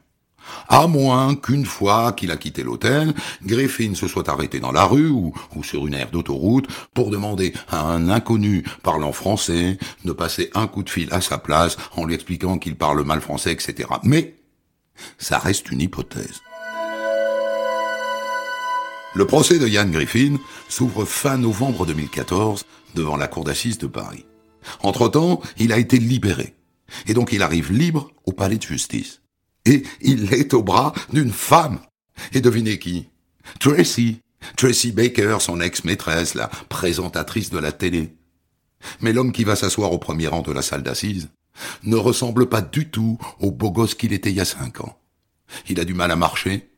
À 0.69 0.87
moins 0.87 1.35
qu'une 1.35 1.67
fois 1.67 2.13
qu'il 2.13 2.31
a 2.31 2.37
quitté 2.37 2.63
l'hôtel, 2.63 3.15
Griffin 3.45 3.95
se 3.95 4.09
soit 4.09 4.29
arrêté 4.29 4.61
dans 4.61 4.73
la 4.73 4.85
rue 4.85 5.09
ou, 5.09 5.33
sur 5.63 5.87
une 5.87 5.95
aire 5.95 6.11
d'autoroute 6.11 6.67
pour 6.95 7.11
demander 7.11 7.53
à 7.69 7.83
un 7.83 8.09
inconnu 8.09 8.65
parlant 8.83 9.13
français 9.13 9.79
de 10.05 10.13
passer 10.13 10.51
un 10.55 10.67
coup 10.67 10.83
de 10.83 10.91
fil 10.91 11.09
à 11.13 11.21
sa 11.21 11.39
place 11.39 11.77
en 11.97 12.05
lui 12.05 12.15
expliquant 12.15 12.59
qu'il 12.59 12.77
parle 12.77 13.05
mal 13.05 13.21
français, 13.21 13.53
etc. 13.53 13.89
Mais 14.03 14.37
ça 15.19 15.39
reste 15.39 15.71
une 15.71 15.81
hypothèse. 15.81 16.41
Le 19.15 19.27
procès 19.27 19.59
de 19.59 19.69
Yann 19.69 19.91
Griffin 19.91 20.37
s'ouvre 20.69 21.05
fin 21.05 21.37
novembre 21.37 21.85
2014 21.85 22.65
devant 22.95 23.17
la 23.17 23.29
cour 23.29 23.45
d'assises 23.45 23.79
de 23.79 23.87
Paris. 23.87 24.25
Entre-temps, 24.83 25.41
il 25.59 25.73
a 25.73 25.79
été 25.79 25.99
libéré. 25.99 26.55
Et 27.07 27.15
donc 27.15 27.33
il 27.33 27.43
arrive 27.43 27.73
libre 27.73 28.11
au 28.25 28.33
palais 28.33 28.57
de 28.57 28.63
justice. 28.63 29.22
Et 29.65 29.85
il 30.01 30.33
est 30.35 30.55
au 30.55 30.63
bras 30.63 30.93
d'une 31.13 31.33
femme. 31.33 31.79
Et 32.33 32.41
devinez 32.41 32.79
qui? 32.79 33.09
Tracy. 33.61 34.21
Tracy 34.57 34.91
Baker, 34.91 35.37
son 35.41 35.61
ex-maîtresse, 35.61 36.35
la 36.35 36.49
présentatrice 36.69 37.51
de 37.51 37.59
la 37.59 37.71
télé. 37.71 38.17
Mais 39.01 39.13
l'homme 39.13 39.33
qui 39.33 39.45
va 39.45 39.55
s'asseoir 39.55 39.93
au 39.93 39.99
premier 39.99 40.27
rang 40.27 40.43
de 40.43 40.53
la 40.53 40.63
salle 40.63 40.83
d'assises 40.83 41.29
ne 41.85 41.97
ressemble 41.97 42.49
pas 42.49 42.61
du 42.61 42.89
tout 42.89 43.19
au 43.41 43.51
beau 43.51 43.71
gosse 43.71 43.95
qu'il 43.95 44.13
était 44.13 44.31
il 44.31 44.37
y 44.37 44.41
a 44.41 44.45
cinq 44.45 44.81
ans. 44.81 44.99
Il 45.69 45.79
a 45.79 45.85
du 45.85 45.95
mal 45.95 46.11
à 46.11 46.17
marcher, 46.17 46.72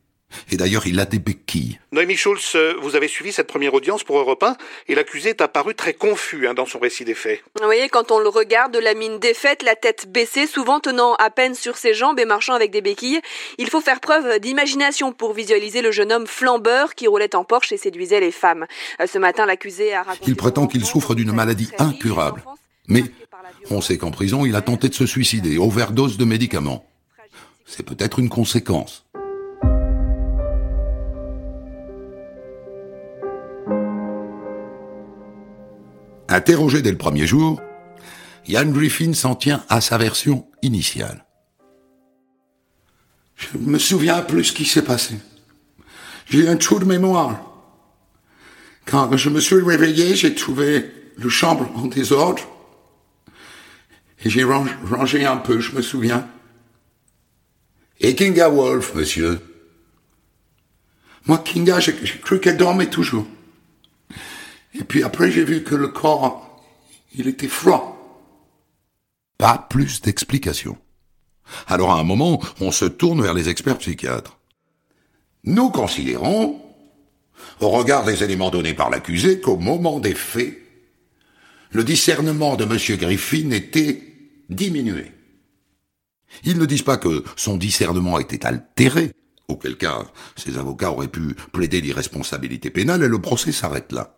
Et 0.50 0.56
d'ailleurs, 0.56 0.86
il 0.86 1.00
a 1.00 1.04
des 1.04 1.18
béquilles. 1.18 1.78
Noémie 1.92 2.16
Schulz, 2.16 2.52
euh, 2.54 2.74
vous 2.80 2.96
avez 2.96 3.08
suivi 3.08 3.32
cette 3.32 3.46
première 3.46 3.74
audience 3.74 4.04
pour 4.04 4.18
Europe 4.18 4.42
1 4.42 4.56
et 4.88 4.94
l'accusé 4.94 5.30
est 5.30 5.40
apparu 5.40 5.74
très 5.74 5.94
confus 5.94 6.46
hein, 6.46 6.54
dans 6.54 6.66
son 6.66 6.78
récit 6.78 7.04
des 7.04 7.14
faits. 7.14 7.42
Vous 7.58 7.64
voyez, 7.64 7.88
quand 7.88 8.10
on 8.10 8.18
le 8.18 8.28
regarde, 8.28 8.76
la 8.76 8.94
mine 8.94 9.18
défaite, 9.18 9.62
la 9.62 9.76
tête 9.76 10.10
baissée, 10.10 10.46
souvent 10.46 10.80
tenant 10.80 11.14
à 11.14 11.30
peine 11.30 11.54
sur 11.54 11.76
ses 11.76 11.94
jambes 11.94 12.18
et 12.18 12.24
marchant 12.24 12.54
avec 12.54 12.70
des 12.70 12.80
béquilles, 12.80 13.20
il 13.58 13.70
faut 13.70 13.80
faire 13.80 14.00
preuve 14.00 14.38
d'imagination 14.40 15.12
pour 15.12 15.32
visualiser 15.32 15.82
le 15.82 15.92
jeune 15.92 16.12
homme 16.12 16.26
flambeur 16.26 16.94
qui 16.94 17.06
roulait 17.06 17.34
en 17.36 17.44
Porsche 17.44 17.72
et 17.72 17.76
séduisait 17.76 18.20
les 18.20 18.32
femmes. 18.32 18.66
Euh, 19.00 19.06
ce 19.06 19.18
matin, 19.18 19.46
l'accusé 19.46 19.94
a 19.94 20.02
raconté... 20.02 20.30
Il 20.30 20.36
prétend 20.36 20.66
qu'il 20.66 20.84
souffre 20.84 21.14
d'une 21.14 21.32
maladie 21.32 21.70
incurable. 21.78 22.42
Mais 22.88 23.04
on 23.70 23.80
sait 23.80 23.98
qu'en 23.98 24.10
prison, 24.10 24.44
il 24.44 24.56
a 24.56 24.60
tenté 24.60 24.88
de 24.88 24.94
se 24.94 25.06
suicider, 25.06 25.58
overdose 25.58 26.18
de 26.18 26.24
médicaments. 26.24 26.86
C'est 27.66 27.84
peut-être 27.84 28.18
une 28.18 28.28
conséquence. 28.28 29.03
Interrogé 36.34 36.82
dès 36.82 36.90
le 36.90 36.98
premier 36.98 37.28
jour, 37.28 37.62
Ian 38.48 38.66
Griffin 38.66 39.12
s'en 39.12 39.36
tient 39.36 39.64
à 39.68 39.80
sa 39.80 39.98
version 39.98 40.48
initiale. 40.62 41.24
Je 43.36 43.56
me 43.56 43.78
souviens 43.78 44.20
plus 44.20 44.46
ce 44.46 44.52
qui 44.52 44.64
s'est 44.64 44.82
passé. 44.82 45.14
J'ai 46.28 46.48
un 46.48 46.56
trou 46.56 46.80
de 46.80 46.86
mémoire. 46.86 47.40
Quand 48.84 49.16
je 49.16 49.30
me 49.30 49.38
suis 49.38 49.62
réveillé, 49.62 50.16
j'ai 50.16 50.34
trouvé 50.34 50.90
le 51.16 51.28
chambre 51.28 51.70
en 51.76 51.86
désordre. 51.86 52.42
Et 54.24 54.28
j'ai 54.28 54.42
rangé 54.42 55.24
un 55.24 55.36
peu, 55.36 55.60
je 55.60 55.70
me 55.70 55.82
souviens. 55.82 56.28
Et 58.00 58.16
Kinga 58.16 58.48
Wolf, 58.48 58.96
monsieur 58.96 59.38
Moi, 61.26 61.38
Kinga, 61.38 61.78
j'ai 61.78 61.94
cru 61.94 62.40
qu'elle 62.40 62.56
dormait 62.56 62.90
toujours. 62.90 63.28
Et 64.74 64.84
puis 64.84 65.02
après, 65.02 65.30
j'ai 65.30 65.44
vu 65.44 65.62
que 65.62 65.74
le 65.74 65.88
corps, 65.88 66.62
il 67.14 67.28
était 67.28 67.48
froid. 67.48 67.90
Pas 69.38 69.66
plus 69.70 70.00
d'explications. 70.00 70.78
Alors 71.66 71.92
à 71.92 72.00
un 72.00 72.04
moment, 72.04 72.40
on 72.60 72.72
se 72.72 72.84
tourne 72.84 73.22
vers 73.22 73.34
les 73.34 73.48
experts 73.48 73.78
psychiatres. 73.78 74.38
Nous 75.44 75.70
considérons, 75.70 76.60
au 77.60 77.68
regard 77.68 78.04
des 78.04 78.24
éléments 78.24 78.50
donnés 78.50 78.74
par 78.74 78.90
l'accusé, 78.90 79.40
qu'au 79.40 79.56
moment 79.56 80.00
des 80.00 80.14
faits, 80.14 80.58
le 81.70 81.84
discernement 81.84 82.56
de 82.56 82.64
M. 82.64 82.98
Griffin 82.98 83.50
était 83.50 84.00
diminué. 84.48 85.12
Ils 86.44 86.58
ne 86.58 86.66
disent 86.66 86.82
pas 86.82 86.96
que 86.96 87.24
son 87.36 87.56
discernement 87.56 88.18
était 88.18 88.46
altéré, 88.46 89.12
auquel 89.48 89.76
cas 89.76 90.04
ses 90.36 90.58
avocats 90.58 90.90
auraient 90.90 91.08
pu 91.08 91.34
plaider 91.52 91.80
l'irresponsabilité 91.80 92.70
pénale 92.70 93.02
et 93.02 93.08
le 93.08 93.20
procès 93.20 93.52
s'arrête 93.52 93.92
là. 93.92 94.16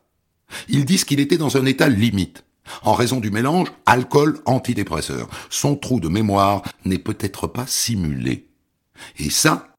Ils 0.69 0.85
disent 0.85 1.05
qu'il 1.05 1.21
était 1.21 1.39
dans 1.39 1.57
un 1.57 1.67
état 1.67 1.89
limite, 1.89 2.45
en 2.83 2.95
raison 2.95 3.21
du 3.21 3.31
mélange 3.31 3.69
alcool-antidépresseur. 3.87 5.29
Son 5.51 5.77
trou 5.77 6.01
de 6.01 6.09
mémoire 6.09 6.63
n'est 6.85 6.99
peut-être 6.99 7.47
pas 7.47 7.67
simulé. 7.67 8.49
Et 9.19 9.31
ça, 9.31 9.75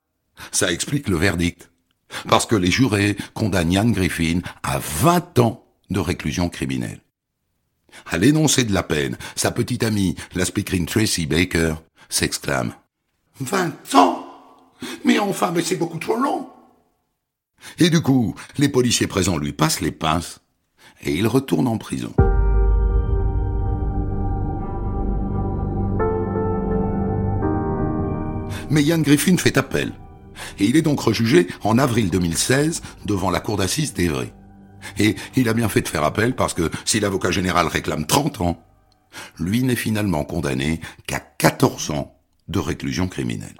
ça 0.51 0.71
explique 0.71 1.07
le 1.07 1.17
verdict. 1.17 1.69
Parce 2.29 2.45
que 2.45 2.55
les 2.55 2.71
jurés 2.71 3.17
condamnent 3.33 3.71
Ian 3.71 3.89
Griffin 3.89 4.39
à 4.63 4.79
20 4.79 5.39
ans 5.39 5.65
de 5.89 5.99
réclusion 5.99 6.49
criminelle. 6.49 7.01
À 8.05 8.17
l'énoncé 8.17 8.63
de 8.63 8.73
la 8.73 8.83
peine, 8.83 9.17
sa 9.35 9.51
petite 9.51 9.83
amie, 9.83 10.15
la 10.35 10.45
speakerine 10.45 10.85
Tracy 10.85 11.25
Baker, 11.25 11.75
s'exclame. 12.09 12.73
20 13.39 13.95
ans 13.95 14.25
Mais 15.03 15.19
enfin, 15.19 15.51
mais 15.51 15.61
c'est 15.61 15.75
beaucoup 15.75 15.99
trop 15.99 16.15
long. 16.15 16.49
Et 17.79 17.89
du 17.89 18.01
coup, 18.01 18.35
les 18.57 18.69
policiers 18.69 19.07
présents 19.07 19.37
lui 19.37 19.51
passent 19.51 19.81
les 19.81 19.91
pinces 19.91 20.39
et 21.03 21.11
il 21.11 21.27
retourne 21.27 21.67
en 21.67 21.77
prison. 21.77 22.13
Mais 28.69 28.83
Ian 28.83 28.99
Griffin 28.99 29.37
fait 29.37 29.57
appel. 29.57 29.93
Et 30.59 30.65
il 30.65 30.75
est 30.75 30.81
donc 30.81 30.99
rejugé 30.99 31.47
en 31.63 31.77
avril 31.77 32.09
2016 32.09 32.81
devant 33.05 33.29
la 33.29 33.39
cour 33.39 33.57
d'assises 33.57 33.93
d'Evry. 33.93 34.31
Et 34.99 35.15
il 35.35 35.49
a 35.49 35.53
bien 35.53 35.69
fait 35.69 35.81
de 35.81 35.87
faire 35.87 36.03
appel 36.03 36.35
parce 36.35 36.53
que 36.53 36.69
si 36.85 36.99
l'avocat 36.99 37.31
général 37.31 37.67
réclame 37.67 38.05
30 38.05 38.41
ans, 38.41 38.63
lui 39.39 39.63
n'est 39.63 39.75
finalement 39.75 40.23
condamné 40.23 40.79
qu'à 41.07 41.19
14 41.19 41.91
ans 41.91 42.15
de 42.47 42.59
réclusion 42.59 43.07
criminelle. 43.07 43.55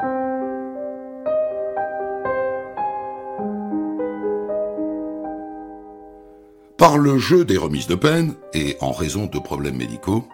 Par 6.77 6.99
le 6.99 7.17
jeu 7.17 7.43
des 7.43 7.57
remises 7.57 7.87
de 7.87 7.95
peine, 7.95 8.35
et 8.53 8.77
en 8.81 8.91
raison 8.91 9.25
de 9.25 9.39
problèmes 9.39 9.77
médicaux, 9.77 10.27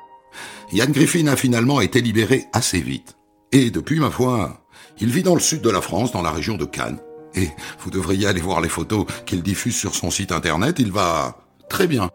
Ian 0.73 0.89
Griffin 0.89 1.27
a 1.27 1.37
finalement 1.37 1.79
été 1.79 2.01
libéré 2.01 2.45
assez 2.51 2.81
vite. 2.81 3.15
Et 3.53 3.71
depuis, 3.71 3.99
ma 3.99 4.11
foi, 4.11 4.65
il 4.99 5.09
vit 5.09 5.23
dans 5.23 5.35
le 5.35 5.39
sud 5.39 5.61
de 5.61 5.69
la 5.69 5.79
France, 5.79 6.11
dans 6.11 6.21
la 6.21 6.31
région 6.31 6.57
de 6.57 6.65
Cannes. 6.65 6.99
Et 7.33 7.49
vous 7.79 7.91
devriez 7.91 8.27
aller 8.27 8.41
voir 8.41 8.59
les 8.59 8.69
photos 8.69 9.05
qu'il 9.25 9.41
diffuse 9.41 9.75
sur 9.75 9.95
son 9.95 10.11
site 10.11 10.33
internet, 10.33 10.77
il 10.79 10.91
va 10.91 11.37
très 11.69 11.87
bien. 11.87 12.09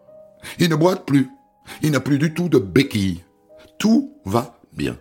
Il 0.59 0.69
ne 0.69 0.75
boite 0.75 1.05
plus. 1.05 1.29
Il 1.81 1.91
n'a 1.91 1.99
plus 1.99 2.19
du 2.19 2.33
tout 2.33 2.49
de 2.49 2.59
béquilles. 2.59 3.23
Tout 3.79 4.13
va 4.25 4.59
bien. 4.73 4.97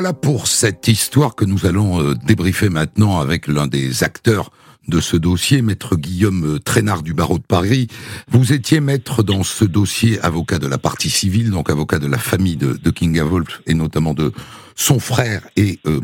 Voilà 0.00 0.14
pour 0.14 0.46
cette 0.46 0.88
histoire 0.88 1.34
que 1.34 1.44
nous 1.44 1.66
allons 1.66 2.00
euh, 2.00 2.14
débriefer 2.14 2.70
maintenant 2.70 3.20
avec 3.20 3.46
l'un 3.46 3.66
des 3.66 4.02
acteurs 4.02 4.48
de 4.88 4.98
ce 4.98 5.18
dossier, 5.18 5.60
maître 5.60 5.94
Guillaume 5.94 6.54
euh, 6.54 6.58
Traînard 6.58 7.02
du 7.02 7.12
barreau 7.12 7.36
de 7.36 7.44
Paris. 7.44 7.86
Vous 8.28 8.54
étiez 8.54 8.80
maître 8.80 9.22
dans 9.22 9.42
ce 9.42 9.66
dossier, 9.66 10.18
avocat 10.20 10.58
de 10.58 10.66
la 10.66 10.78
partie 10.78 11.10
civile, 11.10 11.50
donc 11.50 11.68
avocat 11.68 11.98
de 11.98 12.06
la 12.06 12.16
famille 12.16 12.56
de, 12.56 12.90
Kinga 12.90 13.24
Wolf 13.24 13.60
et 13.66 13.74
notamment 13.74 14.14
de 14.14 14.32
son 14.74 15.00
frère 15.00 15.42
et 15.56 15.80
euh, 15.84 16.00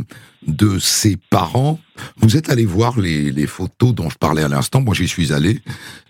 de 0.47 0.79
ses 0.79 1.17
parents. 1.31 1.81
Vous 2.19 2.37
êtes 2.37 2.51
allé 2.51 2.67
voir 2.67 3.01
les, 3.01 3.33
les 3.33 3.47
photos 3.47 3.95
dont 3.95 4.11
je 4.11 4.19
parlais 4.19 4.43
à 4.43 4.49
l'instant, 4.49 4.83
moi 4.83 4.95
j'y 4.95 5.09
suis 5.09 5.33
allé. 5.33 5.61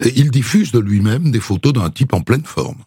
il 0.01 0.33
diffuse 0.33 0.72
de 0.72 0.81
lui-même 0.81 1.31
des 1.31 1.38
photos 1.38 1.72
d'un 1.72 1.90
type 1.90 2.14
en 2.14 2.22
pleine 2.22 2.44
forme. 2.44 2.83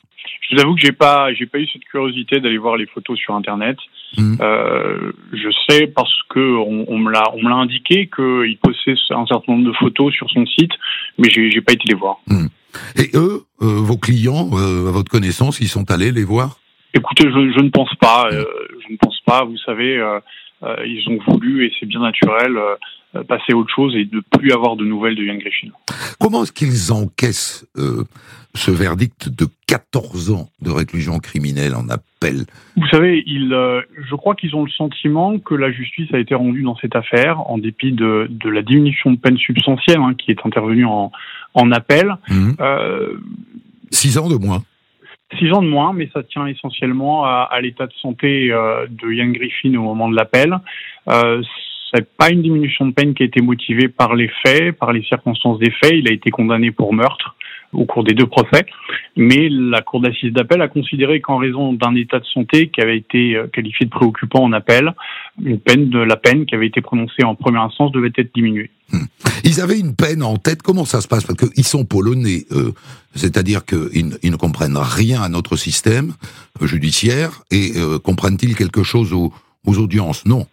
Je 0.50 0.56
vous 0.56 0.62
avoue 0.62 0.76
que 0.76 0.82
j'ai 0.82 0.92
pas, 0.92 1.34
j'ai 1.34 1.46
pas 1.46 1.60
eu 1.60 1.68
cette 1.72 1.86
curiosité 1.86 2.42
d'aller 2.42 2.58
voir 2.58 2.76
les 2.76 2.88
photos 2.88 3.18
sur 3.18 3.36
Internet. 3.36 3.78
Mmh. 4.18 4.38
Euh, 4.42 5.12
je 5.34 5.50
sais 5.68 5.88
parce 5.88 6.14
que 6.30 6.40
on, 6.40 6.86
on 6.88 6.98
me 6.98 7.12
l'a, 7.12 7.24
on 7.34 7.44
me 7.44 7.50
l'a 7.50 7.56
indiqué 7.56 8.10
qu'il 8.14 8.58
possède 8.62 8.98
un 9.12 9.26
certain 9.26 9.54
nombre 9.54 9.68
de 9.68 9.74
photos 9.74 10.14
sur 10.14 10.30
son 10.30 10.46
site, 10.46 10.72
mais 11.18 11.30
j'ai, 11.30 11.52
j'ai 11.52 11.62
pas 11.62 11.74
été 11.74 11.84
les 11.88 11.96
voir. 11.96 12.18
Mmh. 12.28 12.48
Et 12.96 13.10
eux, 13.16 13.44
euh, 13.62 13.66
vos 13.66 13.98
clients, 13.98 14.50
euh, 14.54 14.90
à 14.90 14.92
votre 14.92 15.12
connaissance, 15.12 15.60
ils 15.60 15.68
sont 15.68 15.90
allés 15.92 16.12
les 16.12 16.24
voir? 16.24 16.60
Écoutez, 16.94 17.26
je, 17.26 17.52
je, 17.56 17.62
ne 17.62 17.70
pense 17.70 17.94
pas. 17.96 18.30
Euh, 18.32 18.46
je 18.88 18.94
ne 18.94 18.98
pense 18.98 19.20
pas. 19.26 19.44
Vous 19.44 19.58
savez, 19.58 20.02
ils 20.86 21.10
ont 21.10 21.20
voulu 21.32 21.66
et 21.66 21.72
c'est 21.80 21.86
bien 21.86 22.02
naturel 22.02 22.58
passer 23.28 23.54
à 23.54 23.56
autre 23.56 23.74
chose 23.74 23.96
et 23.96 24.06
de 24.06 24.22
plus 24.38 24.52
avoir 24.52 24.76
de 24.76 24.86
nouvelles 24.86 25.16
de 25.16 25.24
Yann 25.24 25.38
Griffin. 25.38 25.70
Comment 26.20 26.44
est-ce 26.44 26.52
qu'ils 26.52 26.92
encaissent 26.92 27.68
ce 28.56 28.72
verdict 28.72 29.30
de 29.30 29.46
14 29.68 30.32
ans 30.32 30.50
de 30.62 30.72
réclusion 30.72 31.20
criminelle 31.20 31.76
en 31.76 31.88
appel 31.90 32.46
Vous 32.76 32.88
savez, 32.88 33.24
ils, 33.28 33.54
euh, 33.54 33.82
je 34.10 34.16
crois 34.16 34.36
qu'ils 34.36 34.56
ont 34.56 34.64
le 34.64 34.72
sentiment 34.72 35.38
que 35.40 35.54
la 35.54 35.72
justice 35.72 36.12
a 36.14 36.20
été 36.20 36.34
rendue 36.36 36.64
dans 36.64 36.76
cette 36.78 36.96
affaire 36.96 37.40
en 37.50 37.58
dépit 37.58 37.92
de, 37.92 38.28
de 38.30 38.50
la 38.50 38.62
diminution 38.62 39.12
de 39.12 39.18
peine 39.18 39.38
substantielle 39.38 40.00
hein, 40.00 40.16
qui 40.18 40.32
est 40.32 40.46
intervenue 40.46 40.86
en, 40.86 41.12
en 41.54 41.72
appel. 41.72 42.16
Mmh. 42.30 42.52
Euh, 42.60 43.18
Six 43.92 44.18
ans 44.18 44.30
de 44.30 44.36
moins. 44.36 44.64
Six 45.38 45.52
ans 45.54 45.62
de 45.62 45.68
moins, 45.68 45.94
mais 45.94 46.10
ça 46.12 46.24
tient 46.24 46.48
essentiellement 46.48 47.24
à, 47.26 47.48
à 47.52 47.62
l'état 47.62 47.86
de 47.86 47.94
santé 48.02 48.52
euh, 48.52 48.88
de 48.90 49.12
Ian 49.12 49.30
Griffin 49.30 49.76
au 49.76 49.84
moment 49.84 50.10
de 50.10 50.16
l'appel. 50.16 50.58
Euh, 51.08 51.44
c'est 51.94 52.08
pas 52.18 52.30
une 52.30 52.42
diminution 52.42 52.88
de 52.88 52.94
peine 52.94 53.14
qui 53.14 53.24
a 53.24 53.26
été 53.26 53.42
motivée 53.42 53.88
par 53.88 54.16
les 54.16 54.30
faits, 54.44 54.78
par 54.78 54.92
les 54.92 55.04
circonstances 55.04 55.60
des 55.60 55.72
faits. 55.72 55.94
Il 55.94 56.08
a 56.10 56.14
été 56.14 56.30
condamné 56.30 56.72
pour 56.72 56.94
meurtre 56.94 57.36
au 57.74 57.86
cours 57.86 58.04
des 58.04 58.14
deux 58.14 58.26
procès, 58.26 58.66
mais 59.16 59.48
la 59.50 59.82
Cour 59.82 60.02
d'assises 60.02 60.34
d'appel 60.34 60.62
a 60.62 60.68
considéré 60.68 61.22
qu'en 61.22 61.38
raison 61.38 61.74
d'un 61.74 61.96
état 61.96 62.20
de 62.20 62.26
santé 62.26 62.70
qui 62.70 62.82
avait 62.82 62.98
été 62.98 63.36
euh, 63.36 63.48
qualifié 63.48 63.86
de 63.86 63.92
préoccupant 63.92 64.44
en 64.44 64.54
appel, 64.54 64.94
une 65.44 65.60
peine 65.60 65.90
de 65.90 66.00
la 66.00 66.16
peine 66.16 66.46
qui 66.46 66.56
avait 66.56 66.68
été 66.68 66.82
prononcée 66.82 67.24
en 67.24 67.36
première 67.36 67.62
instance 67.62 67.92
devait 67.92 68.12
être 68.18 68.34
diminuée. 68.34 68.72
Hmm. 68.92 69.06
Ils 69.44 69.62
avaient 69.62 69.80
une 69.80 69.96
peine 69.96 70.24
en 70.24 70.38
tête. 70.38 70.62
Comment 70.62 70.86
ça 70.86 71.02
se 71.02 71.08
passe? 71.08 71.26
Parce 71.26 71.38
qu'ils 71.38 71.64
sont 71.64 71.86
polonais. 71.86 72.46
C'est-à-dire 73.14 73.66
qu'ils 73.66 74.18
ils 74.24 74.32
ne 74.32 74.36
comprennent 74.36 74.78
rien 74.78 75.22
à 75.22 75.30
notre 75.30 75.56
système 75.56 76.14
judiciaire. 76.62 77.44
Et 77.52 77.74
euh, 77.76 78.00
comprennent-ils 78.00 78.56
quelque 78.56 78.84
chose 78.84 79.14
aux 79.14 79.32
audiences? 79.66 80.26
Non. 80.26 80.48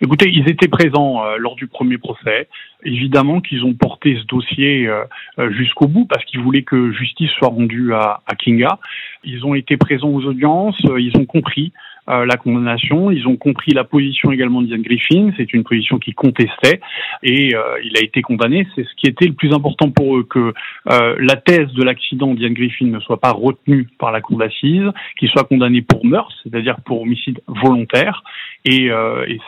Écoutez, 0.00 0.30
ils 0.30 0.48
étaient 0.48 0.68
présents 0.68 1.24
euh, 1.24 1.36
lors 1.38 1.56
du 1.56 1.66
premier 1.66 1.98
procès. 1.98 2.48
Évidemment 2.84 3.40
qu'ils 3.40 3.64
ont 3.64 3.74
porté 3.74 4.16
ce 4.16 4.24
dossier 4.26 4.86
euh, 4.86 5.02
euh, 5.40 5.50
jusqu'au 5.50 5.88
bout 5.88 6.04
parce 6.04 6.24
qu'ils 6.24 6.40
voulaient 6.40 6.62
que 6.62 6.92
justice 6.92 7.30
soit 7.32 7.48
rendue 7.48 7.92
à, 7.92 8.20
à, 8.26 8.36
Kinga. 8.36 8.78
Ils 9.24 9.44
ont 9.44 9.54
été 9.54 9.76
présents 9.76 10.10
aux 10.10 10.24
audiences, 10.24 10.80
ils 10.98 11.16
ont 11.16 11.26
compris 11.26 11.72
la 12.06 12.38
condamnation, 12.38 13.10
ils 13.10 13.28
ont 13.28 13.36
compris 13.36 13.72
la 13.72 13.84
position 13.84 14.32
également 14.32 14.62
d'Ian 14.62 14.78
Griffin, 14.78 15.30
c'est 15.36 15.52
une 15.52 15.62
position 15.62 15.98
qui 15.98 16.14
contestait 16.14 16.80
et 17.22 17.48
il 17.84 17.98
a 17.98 18.02
été 18.02 18.22
condamné. 18.22 18.66
C'est 18.74 18.84
ce 18.84 18.94
qui 18.96 19.08
était 19.08 19.26
le 19.26 19.34
plus 19.34 19.52
important 19.52 19.90
pour 19.90 20.16
eux, 20.16 20.22
que 20.22 20.54
la 20.86 21.36
thèse 21.36 21.70
de 21.74 21.82
l'accident 21.82 22.32
d'Ian 22.32 22.52
Griffin 22.52 22.86
ne 22.86 23.00
soit 23.00 23.20
pas 23.20 23.32
retenue 23.32 23.88
par 23.98 24.10
la 24.10 24.22
cour 24.22 24.38
d'assises, 24.38 24.90
qu'il 25.18 25.28
soit 25.28 25.44
condamné 25.44 25.82
pour 25.82 26.06
meurtre, 26.06 26.34
c'est-à-dire 26.44 26.76
pour 26.86 27.02
homicide 27.02 27.42
volontaire 27.46 28.22
et, 28.64 28.86
et 28.86 29.38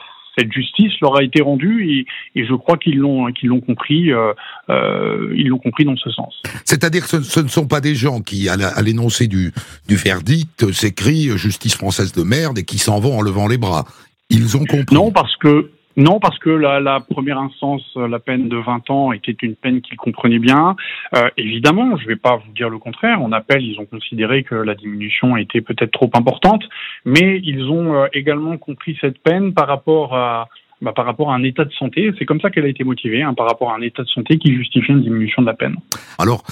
cette 0.41 0.53
justice 0.53 0.93
leur 1.01 1.19
a 1.19 1.23
été 1.23 1.43
rendue 1.43 2.07
et, 2.35 2.45
je 2.45 2.55
crois 2.55 2.79
qu'ils 2.79 2.97
l'ont 2.97 3.31
qu'ils 3.33 3.51
l'ont 3.51 3.61
compris 3.61 4.11
euh, 4.11 4.33
euh, 4.71 5.33
ils 5.37 5.49
l'ont 5.49 5.59
compris 5.59 5.85
dans 5.85 5.97
ce 5.97 6.11
sens. 6.11 6.41
C'est-à-dire 6.65 7.07
que 7.07 7.21
ce, 7.23 7.41
ne 7.41 7.49
sont 7.49 7.67
pas 7.67 7.81
des 7.81 7.95
gens 7.95 8.21
qui 8.21 8.49
à 8.49 8.83
l'énoncé 8.83 9.27
du 9.27 9.53
du 9.89 9.97
verdict 9.97 10.73
s'écrient 10.73 11.37
justice 11.37 11.75
française 11.75 12.13
de 12.13 12.23
merde 12.23 12.59
et 12.59 12.65
qui 12.65 12.79
s'en 12.79 12.99
vont 13.01 13.19
en 13.19 13.23
levant 13.23 13.49
les 13.49 13.59
bras. 13.59 13.85
Ils 14.31 14.57
ont 14.57 14.65
compris. 14.65 14.95
Non 14.95 15.11
parce 15.11 15.37
que 15.37 15.71
non, 15.97 16.21
parce 16.21 16.39
que 16.39 16.51
la, 16.51 16.79
la, 16.81 17.01
première 17.01 17.39
instance, 17.39 17.83
la 17.97 18.19
peine 18.21 18.49
de 18.49 18.57
20 18.57 18.91
ans, 18.91 19.13
était 19.13 19.37
une 19.43 19.57
peine 19.57 19.81
qu'ils 19.81 19.97
comprenaient 19.97 20.39
bien. 20.39 20.77
Euh, 21.17 21.29
évidemment, 21.37 21.97
je 21.97 22.05
ne 22.05 22.09
vais 22.09 22.17
pas 22.17 22.37
vous 22.37 22.53
dire 22.53 22.71
le 22.71 22.79
contraire. 22.79 23.21
En 23.21 23.33
appel, 23.33 23.63
ils 23.63 23.79
ont 23.81 23.87
considéré 23.87 24.45
que 24.45 24.55
la 24.55 24.75
diminution 24.75 25.37
était 25.37 25.61
peut-être 25.61 25.91
trop 25.91 26.11
importante, 26.15 26.63
mais 27.05 27.41
ils 27.43 27.65
ont 27.71 27.95
euh, 27.95 28.07
également 28.13 28.57
compris 28.57 28.97
cette 29.01 29.21
peine 29.23 29.53
par 29.53 29.67
rapport 29.67 30.17
à, 30.17 30.49
bah, 30.83 30.93
par 30.95 31.05
rapport 31.05 31.31
à 31.31 31.35
un 31.35 31.43
état 31.43 31.65
de 31.65 31.73
santé. 31.73 32.11
C'est 32.19 32.25
comme 32.25 32.41
ça 32.41 32.51
qu'elle 32.51 32.65
a 32.65 32.69
été 32.69 32.85
motivée, 32.85 33.23
hein, 33.23 33.35
par 33.35 33.47
rapport 33.47 33.71
à 33.71 33.77
un 33.77 33.83
état 33.83 34.03
de 34.03 34.09
santé 34.09 34.39
qui 34.39 34.55
justifie 34.55 34.93
une 34.93 35.03
diminution 35.03 35.43
de 35.43 35.47
la 35.47 35.55
peine. 35.55 35.77
Alors, 36.19 36.43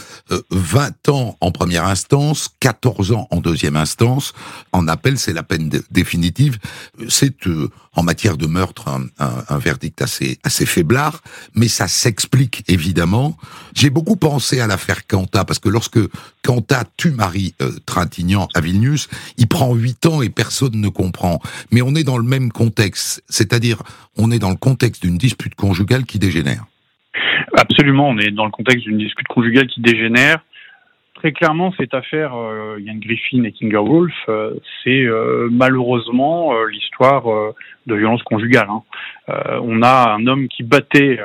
20 0.50 1.08
euh, 1.08 1.12
ans 1.12 1.36
en 1.40 1.50
première 1.50 1.86
instance, 1.86 2.50
14 2.60 3.12
ans 3.12 3.26
en 3.30 3.40
deuxième 3.40 3.76
instance, 3.76 4.34
en 4.72 4.86
appel, 4.88 5.18
c'est 5.18 5.32
la 5.32 5.42
peine 5.42 5.70
définitive. 5.90 6.58
C'est 7.08 7.46
euh, 7.46 7.68
en 7.94 8.02
matière 8.02 8.36
de 8.36 8.46
meurtre 8.46 8.88
un, 8.88 9.06
un, 9.18 9.44
un, 9.48 9.58
verdict 9.58 10.02
assez 10.02 10.38
assez 10.44 10.66
faiblard, 10.66 11.20
mais 11.54 11.68
ça 11.68 11.88
s'explique 11.88 12.62
évidemment. 12.68 13.36
J'ai 13.74 13.90
beaucoup 13.90 14.16
pensé 14.16 14.60
à 14.60 14.66
l'affaire 14.66 15.06
Quanta 15.06 15.44
parce 15.44 15.58
que 15.58 15.68
lorsque 15.68 15.98
Quanta 16.44 16.84
tue 16.96 17.10
Marie 17.10 17.54
euh, 17.60 17.72
Trintignant 17.86 18.48
à 18.54 18.60
Vilnius, 18.60 19.08
il 19.36 19.48
prend 19.48 19.74
8 19.74 20.06
ans 20.06 20.22
et 20.22 20.28
personne 20.28 20.80
ne 20.80 20.88
comprend. 20.88 21.40
Mais 21.72 21.82
on 21.82 21.94
est 21.94 22.04
dans 22.04 22.18
le 22.18 22.24
même 22.24 22.52
contexte, 22.52 23.22
c'est-à-dire 23.28 23.82
on 24.18 24.30
est 24.30 24.38
dans 24.38 24.50
le 24.50 24.56
contexte 24.56 25.02
d'une 25.02 25.16
dispute 25.16 25.54
conjugale 25.54 26.04
qui 26.04 26.18
dégénère. 26.18 26.64
Absolument, 27.56 28.08
on 28.08 28.18
est 28.18 28.30
dans 28.30 28.44
le 28.44 28.50
contexte 28.50 28.84
d'une 28.84 28.98
dispute 28.98 29.26
conjugale 29.28 29.66
qui 29.68 29.80
dégénère. 29.80 30.38
Très 31.14 31.32
clairement, 31.32 31.72
cette 31.76 31.94
affaire 31.94 32.36
euh, 32.36 32.78
Griffin 32.78 33.42
et 33.42 33.50
Kinga 33.50 33.80
Wolf, 33.80 34.14
euh, 34.28 34.54
c'est 34.84 35.02
euh, 35.02 35.48
malheureusement 35.50 36.52
l'histoire 36.66 37.24
de 37.86 37.94
violence 37.94 38.22
conjugale. 38.22 38.68
Hein. 38.70 38.82
on 39.62 39.82
a 39.82 40.10
un 40.10 40.26
homme 40.26 40.46
qui 40.48 40.62
battait 40.62 41.18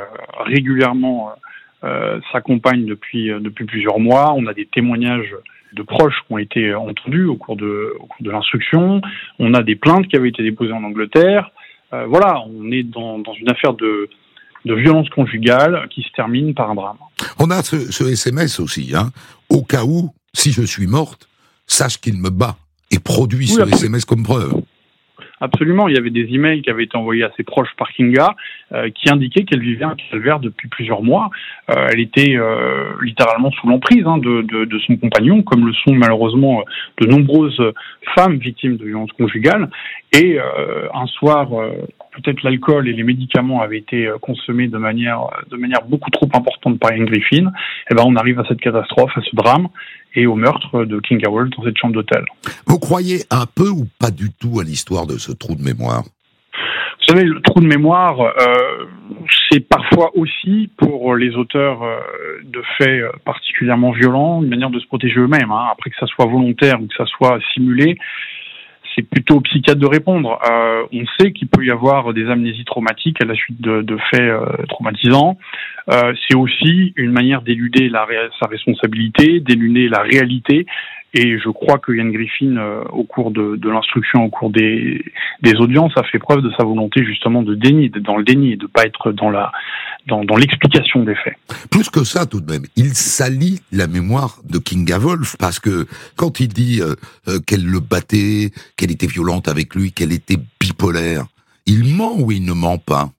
régulièrement 0.45 1.34
sa 1.82 2.41
compagne 2.41 2.86
depuis 2.86 3.65
plusieurs 3.67 3.99
mois. 3.99 4.34
On 4.36 4.47
a 4.47 4.53
des 4.53 4.65
témoignages 4.65 5.36
de 5.73 5.84
proches 5.84 6.15
qui 6.25 6.34
ont 6.34 6.38
été 6.38 6.73
entendus 6.73 7.25
au 7.25 7.36
cours 7.36 7.58
de 7.58 7.95
l'instruction. 8.21 9.01
On 9.39 9.53
a 9.53 9.62
des 9.62 9.75
plaintes 9.75 10.08
qui 10.08 10.15
avaient 10.15 10.29
été 10.29 10.43
déposées 10.43 10.73
en 10.73 10.84
Angleterre. 10.84 11.51
Euh, 11.93 12.06
voilà, 12.08 12.43
on 12.47 12.71
est 12.71 12.84
dans, 12.84 13.21
une 13.39 13.49
affaire 13.49 13.73
de, 13.73 14.10
violence 14.65 15.10
conjugale 15.10 15.88
qui 15.93 16.01
se 16.01 16.12
termine 16.15 16.53
par 16.53 16.71
un 16.71 16.75
drame. 16.75 16.97
On 17.39 17.51
a 17.51 17.62
ce, 17.62 18.10
SMS 18.10 18.60
aussi, 18.60 18.93
hein. 18.95 19.12
Au 19.49 19.63
cas 19.63 19.84
où, 19.84 20.10
si 20.34 20.51
je 20.51 20.63
suis 20.63 20.88
morte, 20.88 21.27
sache 21.67 21.99
qu'il 21.99 22.17
me 22.17 22.29
bat 22.29 22.58
et 22.89 22.99
produit 22.99 23.47
ce 23.47 23.62
SMS 23.62 24.06
comme 24.06 24.23
preuve. 24.23 24.62
Absolument, 25.43 25.89
il 25.89 25.95
y 25.95 25.97
avait 25.97 26.10
des 26.10 26.34
emails 26.34 26.62
qui 26.62 26.69
avaient 26.69 26.86
été 26.86 26.95
envoyés 26.95 27.23
à 27.23 27.32
ses 27.36 27.43
proches 27.43 27.73
par 27.77 27.91
Kinga 27.91 28.34
euh, 28.71 28.89
qui 28.89 29.10
indiquaient 29.10 29.43
qu'elle 29.43 29.60
vivait 29.60 29.84
un 29.84 29.95
calvaire 29.95 30.39
depuis 30.39 30.69
plusieurs 30.69 31.03
mois. 31.03 31.29
Euh, 31.69 31.88
elle 31.91 31.99
était 31.99 32.38
littéralement 33.01 33.51
sous 33.51 33.67
l'emprise 33.67 34.06
hein, 34.06 34.19
de, 34.19 34.41
de, 34.41 34.79
son 34.79 34.95
compagnon, 34.95 35.41
comme 35.41 35.67
le 35.67 35.73
sont 35.73 35.93
malheureusement 35.93 36.63
de 37.01 37.08
nombreuses 37.08 37.62
femmes 38.15 38.38
victimes 38.38 38.77
de 38.77 38.86
violences 38.86 39.12
conjugales. 39.12 39.69
Et 40.13 40.39
euh, 40.39 40.88
un 40.93 41.08
soir, 41.08 41.49
euh, 41.60 41.71
peut-être 42.15 42.43
l'alcool 42.43 42.88
et 42.88 42.93
les 42.93 43.04
médicaments 43.04 43.62
avaient 43.62 43.78
été 43.78 44.08
euh, 44.08 44.17
consommés 44.19 44.67
de 44.67 44.78
manière, 44.78 45.28
de 45.49 45.58
manière 45.58 45.84
beaucoup 45.88 46.10
trop 46.10 46.30
importante 46.34 46.80
par 46.80 46.93
Ian 46.93 47.06
Griffin. 47.06 47.52
Eh 47.89 47.95
ben, 47.95 48.04
on 48.06 48.15
arrive 48.15 48.39
à 48.39 48.45
cette 48.47 48.62
catastrophe, 48.62 49.12
à 49.15 49.21
ce 49.21 49.36
drame 49.36 49.67
et 50.15 50.28
au 50.28 50.36
meurtre 50.36 50.86
de 50.86 50.99
King 50.99 51.21
Howell 51.26 51.49
dans 51.49 51.63
cette 51.63 51.78
chambre 51.78 51.93
d'hôtel. 51.93 52.23
Vous 52.67 52.80
croyez 52.80 53.23
un 53.32 53.45
peu 53.45 53.69
ou 53.69 53.88
pas 53.99 54.12
du 54.12 54.32
tout 54.32 54.60
à 54.60 54.63
l'histoire 54.63 55.08
de 55.08 55.17
ce 55.17 55.32
trou 55.32 55.56
de 55.56 55.63
mémoire? 55.63 56.04
Vous 56.99 57.15
savez, 57.15 57.26
le 57.26 57.41
trou 57.41 57.60
de 57.60 57.67
mémoire, 57.67 58.21
euh, 58.21 58.86
c'est 59.49 59.60
parfois 59.60 60.12
aussi 60.15 60.69
pour 60.78 61.15
les 61.15 61.36
auteurs 61.36 61.82
de 62.43 62.62
faits 62.78 63.04
particulièrement 63.26 63.91
violents 63.91 64.41
une 64.41 64.49
manière 64.49 64.69
de 64.69 64.80
se 64.80 64.88
protéger 64.88 65.19
eux-mêmes. 65.19 65.52
Hein. 65.52 65.67
Après 65.71 65.89
que 65.89 65.97
ça 65.99 66.08
soit 66.08 66.26
volontaire 66.26 66.82
ou 66.82 66.88
que 66.88 66.95
ça 66.95 67.06
soit 67.06 67.39
simulé, 67.54 67.97
c'est 68.95 69.08
plutôt 69.08 69.38
au 69.38 69.41
psychiatre 69.41 69.79
de 69.79 69.86
répondre. 69.88 70.39
Euh, 70.49 70.84
on 70.91 71.03
sait 71.19 71.32
qu'il 71.32 71.47
peut 71.47 71.65
y 71.65 71.71
avoir 71.71 72.13
des 72.13 72.29
amnésies 72.29 72.65
traumatiques 72.65 73.21
à 73.21 73.25
la 73.25 73.36
suite 73.36 73.62
de, 73.62 73.97
faits 74.12 74.21
euh, 74.21 74.45
traumatisants. 74.69 75.38
Euh, 75.91 76.13
c'est 76.27 76.36
aussi 76.36 76.93
une 76.95 77.12
manière 77.12 77.41
d'éluder 77.41 77.91
sa 78.39 78.47
responsabilité, 78.47 79.39
d'éluder 79.39 79.89
la 79.89 80.01
réalité 80.01 80.65
et 81.13 81.38
je 81.38 81.49
crois 81.49 81.78
que 81.78 81.91
Yann 81.91 82.12
Griffin, 82.12 82.58
euh, 82.58 82.84
au 82.91 83.04
cours 83.04 83.30
de, 83.30 83.56
de 83.56 83.69
l'instruction, 83.69 84.23
au 84.26 84.30
cours 84.30 84.49
des, 84.49 85.04
des, 85.41 85.56
audiences, 85.56 85.91
a 85.95 86.04
fait 86.04 86.17
preuve 86.17 86.41
de 86.41 86.52
sa 86.58 86.63
volonté 86.63 87.06
justement 87.06 87.43
de 87.43 87.54
déni, 87.54 87.89
d'être 87.89 88.04
dans 88.04 88.17
le 88.17 88.23
déni, 88.23 88.58
de 88.58 88.65
pas 88.65 88.86
être 88.86 89.12
dans 89.12 89.30
la 89.30 89.52
dans, 90.08 90.26
dans 90.26 90.36
l'explication 90.36 91.04
des 91.04 91.15
faits. 91.15 91.36
Plus 91.69 91.89
que 91.89 92.04
ça, 92.04 92.26
tout 92.26 92.41
de 92.41 92.52
même, 92.52 92.63
il 92.76 92.93
salit 92.95 93.62
la 93.71 93.88
mémoire 93.88 94.39
de 94.49 94.58
Kinga 94.58 94.97
Wolf 94.97 95.36
parce 95.39 95.60
que 95.60 95.86
quand 96.15 96.39
il 96.39 96.47
dit 96.47 96.82
euh, 96.82 96.95
euh, 97.28 97.39
qu'elle 97.39 97.65
le 97.65 97.80
battait, 97.80 98.49
qu'elle 98.76 98.91
était 98.91 99.08
violente 99.08 99.47
avec 99.47 99.76
lui, 99.76 99.91
qu'elle 99.91 100.12
était 100.12 100.38
bipolaire, 100.60 101.26
il 101.67 101.95
ment 101.95 102.19
ou 102.19 102.32
il 102.32 102.43
ne 102.43 102.54
ment 102.54 102.80
pas? 102.80 103.12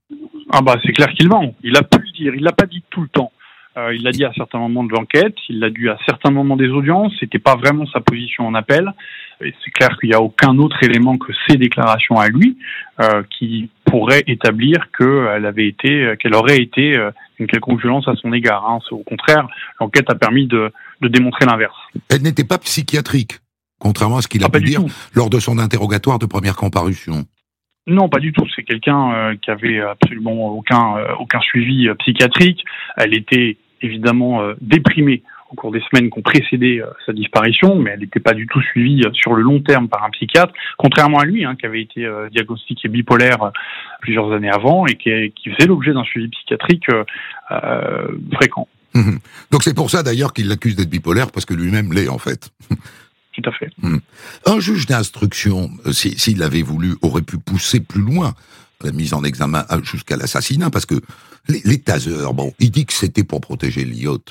Ah 0.50 0.61
bah 0.62 0.76
c'est 0.85 0.92
clair 0.92 1.09
qu'il 1.14 1.28
ment. 1.28 1.54
Il 1.62 1.76
a 1.76 1.83
pu 1.83 1.98
le 1.98 2.12
dire. 2.12 2.35
Il 2.35 2.42
l'a 2.42 2.52
pas 2.52 2.66
dit 2.66 2.83
tout 2.90 3.02
le 3.02 3.09
temps. 3.09 3.33
Euh, 3.76 3.92
il 3.94 4.02
l'a 4.04 4.12
dit 4.12 4.24
à 4.24 4.32
certains 4.34 4.58
moments 4.58 4.84
de 4.84 4.92
l'enquête, 4.92 5.34
il 5.48 5.58
l'a 5.58 5.68
dit 5.68 5.88
à 5.88 5.98
certains 6.06 6.30
moments 6.30 6.56
des 6.56 6.68
audiences, 6.68 7.12
c'était 7.18 7.40
pas 7.40 7.56
vraiment 7.56 7.87
sa 7.87 8.00
position 8.00 8.46
en 8.46 8.54
appel. 8.54 8.92
C'est 9.40 9.70
clair 9.72 9.98
qu'il 9.98 10.10
n'y 10.10 10.14
a 10.14 10.20
aucun 10.20 10.56
autre 10.58 10.80
élément 10.82 11.18
que 11.18 11.32
ses 11.48 11.56
déclarations 11.56 12.16
à 12.20 12.28
lui 12.28 12.56
euh, 13.00 13.24
qui 13.37 13.68
pourrait 13.84 14.22
établir 14.28 14.87
qu'elle 14.96 15.44
avait 15.44 15.66
été, 15.66 16.14
qu'elle 16.20 16.34
aurait 16.34 16.62
été 16.62 16.96
euh, 16.96 17.10
une 17.40 17.48
quelconque 17.48 17.80
violence 17.80 18.06
à 18.06 18.14
son 18.14 18.32
égard. 18.32 18.64
Hein. 18.64 18.78
Au 18.92 19.02
contraire, 19.02 19.48
l'enquête 19.80 20.08
a 20.08 20.14
permis 20.14 20.46
de, 20.46 20.70
de 21.00 21.08
démontrer 21.08 21.46
l'inverse. 21.46 21.76
Elle 22.10 22.22
n'était 22.22 22.44
pas 22.44 22.58
psychiatrique, 22.58 23.40
contrairement 23.80 24.18
à 24.18 24.22
ce 24.22 24.28
qu'il 24.28 24.44
a 24.44 24.46
ah, 24.46 24.56
pu 24.56 24.62
dire 24.62 24.82
lors 25.16 25.30
de 25.30 25.40
son 25.40 25.58
interrogatoire 25.58 26.20
de 26.20 26.26
première 26.26 26.54
comparution. 26.54 27.24
Non, 27.88 28.08
pas 28.08 28.20
du 28.20 28.32
tout. 28.32 28.46
C'est 28.54 28.62
quelqu'un 28.62 29.12
euh, 29.12 29.34
qui 29.37 29.50
avait 29.50 29.80
absolument 29.80 30.56
aucun 30.56 30.94
aucun 31.18 31.40
suivi 31.40 31.88
psychiatrique. 31.98 32.64
Elle 32.96 33.14
était 33.14 33.58
évidemment 33.82 34.42
euh, 34.42 34.54
déprimée 34.60 35.22
au 35.50 35.54
cours 35.54 35.70
des 35.70 35.82
semaines 35.90 36.10
qui 36.10 36.18
ont 36.18 36.22
précédé 36.22 36.80
euh, 36.80 36.87
sa 37.06 37.12
disparition, 37.12 37.76
mais 37.76 37.90
elle 37.90 38.00
n'était 38.00 38.20
pas 38.20 38.32
du 38.32 38.46
tout 38.46 38.60
suivie 38.62 39.02
euh, 39.04 39.10
sur 39.12 39.34
le 39.34 39.42
long 39.42 39.60
terme 39.60 39.88
par 39.88 40.04
un 40.04 40.10
psychiatre, 40.10 40.52
contrairement 40.78 41.18
à 41.18 41.24
lui, 41.24 41.44
hein, 41.44 41.54
qui 41.56 41.66
avait 41.66 41.82
été 41.82 42.08
diagnostiqué 42.32 42.88
bipolaire 42.88 43.52
plusieurs 44.00 44.32
années 44.32 44.50
avant 44.50 44.87
et 44.87 44.96
qui, 44.96 45.10
qui 45.37 45.50
faisait 45.50 45.66
l'objet 45.66 45.92
d'un 45.92 46.04
suivi 46.04 46.28
psychiatrique 46.28 46.87
fréquent. 48.32 48.68
Mmh. 48.94 49.16
Donc 49.50 49.62
c'est 49.64 49.74
pour 49.74 49.90
ça 49.90 50.02
d'ailleurs 50.02 50.32
qu'il 50.32 50.48
l'accuse 50.48 50.76
d'être 50.76 50.90
bipolaire, 50.90 51.30
parce 51.30 51.44
que 51.44 51.54
lui-même 51.54 51.92
l'est 51.92 52.08
en 52.08 52.18
fait. 52.18 52.50
Tout 53.32 53.42
à 53.48 53.52
fait. 53.52 53.70
Mmh. 53.82 53.96
Un 54.46 54.60
juge 54.60 54.87
d'instruction, 54.87 55.70
s'il 55.90 56.42
avait 56.42 56.62
voulu, 56.62 56.94
aurait 57.03 57.22
pu 57.22 57.38
pousser 57.38 57.80
plus 57.80 58.03
loin 58.03 58.34
la 58.83 58.93
mise 58.93 59.14
en 59.14 59.25
examen 59.25 59.64
jusqu'à 59.83 60.16
l'assassinat, 60.16 60.70
parce 60.70 60.87
que 60.87 61.01
les, 61.49 61.61
les 61.64 61.83
bon, 62.33 62.53
il 62.59 62.70
dit 62.70 62.87
que 62.87 62.93
c'était 62.93 63.25
pour 63.25 63.41
protéger 63.41 63.85
l'IOT. 63.85 64.25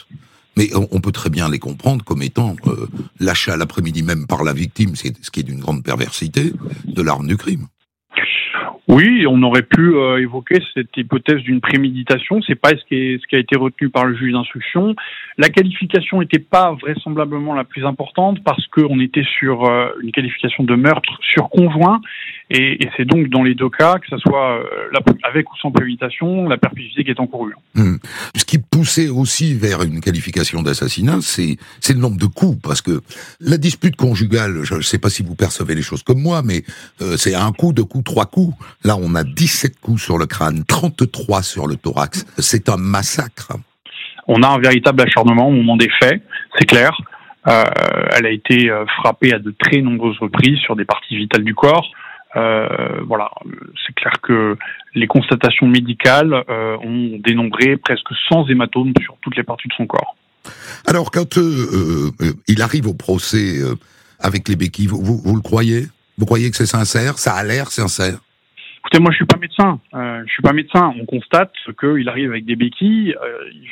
Mais 0.56 0.70
on, 0.76 1.00
peut 1.02 1.12
très 1.12 1.32
bien 1.32 1.50
les 1.50 1.58
comprendre 1.58 2.06
comme 2.06 2.22
étant 2.22 2.56
euh, 2.68 2.88
l'achat 3.20 3.58
l'après-midi 3.58 4.04
même 4.04 4.28
par 4.28 4.44
la 4.44 4.54
victime, 4.54 4.96
c'est 4.96 5.18
ce 5.24 5.32
qui 5.32 5.39
est 5.39 5.44
d'une 5.44 5.60
grande 5.60 5.84
perversité, 5.84 6.52
de 6.86 7.02
l'arme 7.02 7.28
du 7.28 7.38
crime. 7.38 7.66
Oui, 8.89 9.26
on 9.28 9.41
aurait 9.44 9.64
pu 9.64 9.96
euh, 9.96 10.22
évoquer 10.22 10.60
cette 10.74 10.96
hypothèse 10.98 11.41
d'une 11.41 11.62
préméditation. 11.62 12.41
C'est 12.46 12.60
pas 12.60 12.72
ce 12.72 12.84
qui, 12.88 12.96
est, 12.96 13.22
ce 13.22 13.26
qui 13.28 13.36
a 13.36 13.39
été 13.39 13.56
retenu 13.56 13.89
par 13.89 14.06
le 14.06 14.16
juge 14.16 14.34
d'instruction. 14.34 14.94
La 15.38 15.48
qualification 15.48 16.20
n'était 16.20 16.38
pas 16.38 16.74
vraisemblablement 16.74 17.54
la 17.56 17.64
plus 17.64 17.86
importante 17.86 18.44
parce 18.44 18.68
qu'on 18.68 19.00
était 19.00 19.24
sur 19.39 19.64
euh, 19.66 19.88
une 20.02 20.12
qualification 20.12 20.66
de 20.66 20.76
meurtre 20.76 21.18
sur 21.22 21.50
conjoint 21.50 22.02
Et, 22.50 22.78
c'est 22.98 23.06
donc 23.06 23.30
dans 23.30 23.44
les 23.44 23.56
deux 23.56 23.70
cas, 23.70 23.96
que 24.00 24.08
ce 24.10 24.18
soit 24.18 24.60
euh, 24.60 25.00
avec 25.24 25.52
ou 25.52 25.58
sans 25.58 25.72
préméditation, 25.72 26.48
la 26.48 26.58
perpétuité 26.58 27.04
qui 27.04 27.12
est 27.12 27.20
encourue. 27.20 27.56
Hum. 27.76 28.00
Ce 28.36 28.46
qui 28.46 28.58
poussait 28.58 29.10
aussi 29.10 29.54
vers 29.54 29.82
une 29.82 30.02
qualification 30.02 30.62
d'assassinat, 30.62 31.20
c'est 31.22 31.58
le 31.89 32.00
nombre 32.00 32.18
de 32.18 32.26
coups, 32.26 32.60
parce 32.62 32.82
que 32.82 33.02
la 33.39 33.58
dispute 33.58 33.96
conjugale, 33.96 34.64
je 34.64 34.76
ne 34.76 34.82
sais 34.82 35.00
pas 35.00 35.10
si 35.10 35.24
vous 35.24 35.36
percevez 35.36 35.74
les 35.76 35.82
choses 35.82 36.04
comme 36.04 36.22
moi, 36.22 36.41
mais 36.44 36.64
euh, 37.02 37.16
c'est 37.18 37.34
un 37.34 37.52
coup, 37.52 37.74
deux 37.74 37.86
coups, 37.86 38.04
trois 38.04 38.26
coups. 38.26 38.56
Là, 38.84 38.98
on 39.00 39.16
a 39.16 39.24
17 39.24 39.80
coups 39.80 40.02
sur 40.02 40.18
le 40.18 40.26
crâne, 40.26 40.64
33 40.66 41.44
sur 41.44 41.68
le 41.68 41.76
thorax. 41.76 42.26
C'est 42.38 42.70
un 42.70 42.78
massacre. 42.78 43.54
On 44.28 44.41
a 44.44 44.48
un 44.48 44.60
véritable 44.60 45.02
acharnement 45.02 45.48
au 45.48 45.52
moment 45.52 45.78
des 45.78 45.89
faits, 46.02 46.22
c'est 46.58 46.66
clair. 46.66 46.96
Euh, 47.46 47.64
elle 48.16 48.26
a 48.26 48.30
été 48.30 48.72
frappée 48.98 49.34
à 49.34 49.39
de 49.39 49.54
très 49.58 49.82
nombreuses 49.82 50.18
reprises 50.20 50.60
sur 50.60 50.78
des 50.78 50.86
parties 50.86 51.18
vitales 51.18 51.44
du 51.44 51.56
corps. 51.56 51.91
Euh, 52.36 53.01
voilà, 53.05 53.29
c'est 53.86 53.93
clair 53.93 54.13
que 54.21 54.57
les 54.95 55.07
constatations 55.07 55.67
médicales 55.67 56.34
euh, 56.49 56.77
ont 56.77 57.19
dénombré 57.19 57.77
presque 57.77 58.09
100 58.29 58.49
hématomes 58.49 58.93
sur 59.01 59.17
toutes 59.21 59.38
les 59.38 59.43
parties 59.43 59.67
de 59.67 59.73
son 59.73 59.86
corps. 59.86 60.15
Alors, 60.88 61.11
quand 61.11 61.38
euh, 61.38 62.11
il 62.47 62.61
arrive 62.61 62.88
au 62.88 62.93
procès 62.93 63.59
avec 64.19 64.47
les 64.49 64.55
béquilles, 64.55 64.88
vous, 64.88 65.01
vous, 65.01 65.36
le 65.36 65.41
croyez? 65.41 65.86
Vous 66.17 66.25
croyez 66.25 66.49
que 66.49 66.57
c'est 66.57 66.65
sincère? 66.65 67.17
Ça 67.17 67.34
a 67.34 67.43
l'air 67.43 67.67
sincère 67.67 68.19
Écoutez, 68.79 68.99
moi 68.99 69.11
je 69.11 69.15
suis 69.15 69.25
pas 69.25 69.38
médecin. 69.38 69.79
Je 69.93 70.29
suis 70.29 70.43
pas 70.43 70.51
médecin. 70.51 70.93
On 70.99 71.05
constate 71.05 71.53
qu'il 71.79 72.09
arrive 72.09 72.31
avec 72.31 72.45
des 72.45 72.57
béquilles. 72.57 73.15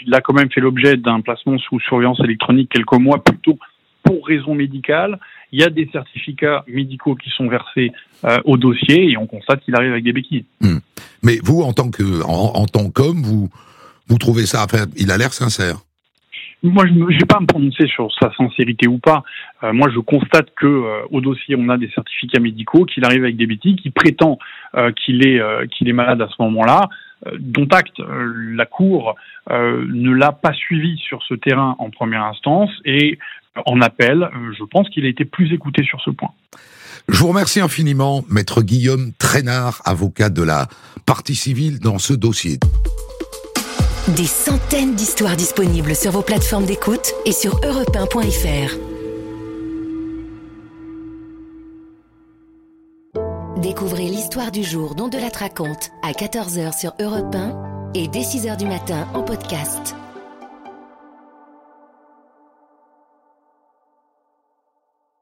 Il 0.05 0.14
a 0.14 0.22
quand 0.22 0.34
même 0.34 0.49
fait 0.49 0.62
l'objet 0.62 0.95
d'un 0.95 1.20
placement 1.20 1.57
sous 1.57 1.82
surveillance 1.82 2.22
électronique 2.24 2.70
quelques 2.72 2.93
mois 2.93 3.22
plutôt 3.22 3.59
pour 4.03 4.26
raison 4.26 4.55
médicale. 4.55 5.20
Il 5.52 5.60
y 5.60 5.64
a 5.64 5.70
des 5.70 5.89
certificats 5.91 6.64
médicaux 6.68 7.16
qui 7.16 7.30
sont 7.30 7.47
versés 7.47 7.91
euh, 8.26 8.39
au 8.45 8.58
dossier 8.58 9.12
et 9.12 9.18
on 9.18 9.28
constate 9.28 9.62
qu'il 9.64 9.76
arrive 9.76 9.91
avec 9.91 10.04
des 10.04 10.14
béquilles. 10.14 10.45
Hmm. 10.62 10.78
Mais 11.24 11.38
vous, 11.43 11.62
en 11.62 11.74
tant 11.74 11.91
que 11.91 12.24
en, 12.24 12.66
tant 12.66 12.89
qu'homme, 12.89 13.22
vous 13.22 13.49
vous 14.08 14.18
trouvez 14.18 14.45
ça 14.45 14.64
enfin, 14.64 14.86
Il 14.97 15.12
a 15.12 15.18
l'air 15.18 15.34
sincère. 15.34 15.78
Moi, 16.64 16.86
je 16.86 16.93
ne 16.93 17.06
vais 17.06 17.26
pas 17.28 17.39
me 17.39 17.47
prononcer 17.47 17.88
sur 17.88 18.12
sa 18.20 18.32
sincérité 18.34 18.88
ou 18.88 18.99
pas. 18.99 19.24
Euh, 19.64 19.74
moi, 19.74 19.89
je 19.93 19.99
constate 19.99 20.54
que 20.56 20.68
euh, 20.68 21.02
au 21.10 21.20
dossier, 21.20 21.56
on 21.58 21.70
a 21.70 21.78
des 21.78 21.89
certificats 21.89 22.39
médicaux, 22.39 22.86
qu'il 22.86 23.04
arrive 23.04 23.24
avec 23.24 23.36
des 23.36 23.47
béquilles, 23.47 23.78
qu'il 23.78 23.91
prétend 23.91 24.38
euh, 24.76 24.91
qu'il 24.91 25.26
est 25.26 25.41
qu'il 25.70 25.89
est 25.89 25.93
malade 25.93 26.22
à 26.22 26.28
ce 26.28 26.41
moment-là. 26.43 26.88
dont 27.39 27.68
acte, 27.72 27.99
la 27.99 28.66
Cour 28.66 29.16
ne 29.49 30.12
l'a 30.12 30.32
pas 30.32 30.54
suivi 30.54 30.97
sur 30.97 31.24
ce 31.24 31.34
terrain 31.34 31.76
en 31.80 31.89
première 31.89 32.24
instance 32.24 32.70
et 32.86 33.18
en 33.66 33.82
appel, 33.82 34.30
je 34.58 34.64
pense 34.64 34.89
qu'il 34.89 35.06
a 35.06 35.10
été 35.10 35.26
plus 35.26 35.54
écouté 35.54 35.84
sur 35.84 35.99
ce 36.02 36.10
point. 36.10 36.32
Je 37.10 37.18
vous 37.18 37.28
remercie 37.28 37.60
infiniment, 37.60 38.24
maître 38.30 38.62
Guillaume 38.62 39.12
Trainard, 39.18 39.82
avocat 39.86 40.30
de 40.30 40.43
la 40.43 40.68
partie 41.06 41.36
civile 41.36 41.80
dans 41.80 41.99
ce 41.99 42.14
dossier. 42.14 42.60
Des 44.16 44.26
centaines 44.26 44.95
d'histoires 44.95 45.36
disponibles 45.36 45.95
sur 45.95 46.12
vos 46.12 46.22
plateformes 46.22 46.66
d'écoute 46.66 47.14
et 47.26 47.32
sur 47.32 47.60
europe 47.64 47.95
Découvrez 53.58 54.08
l'histoire 54.08 54.52
du 54.52 54.64
jour 54.64 54.95
dont 54.95 55.08
de 55.08 55.18
la 55.18 55.30
raconte 55.38 55.91
à 56.02 56.12
14h 56.12 56.78
sur 56.78 56.93
Europe 56.99 57.36
1 57.36 57.91
et 57.93 58.08
dès 58.08 58.22
6h 58.22 58.58
du 58.58 58.66
matin 58.66 59.08
en 59.14 59.22
podcast. 59.22 59.95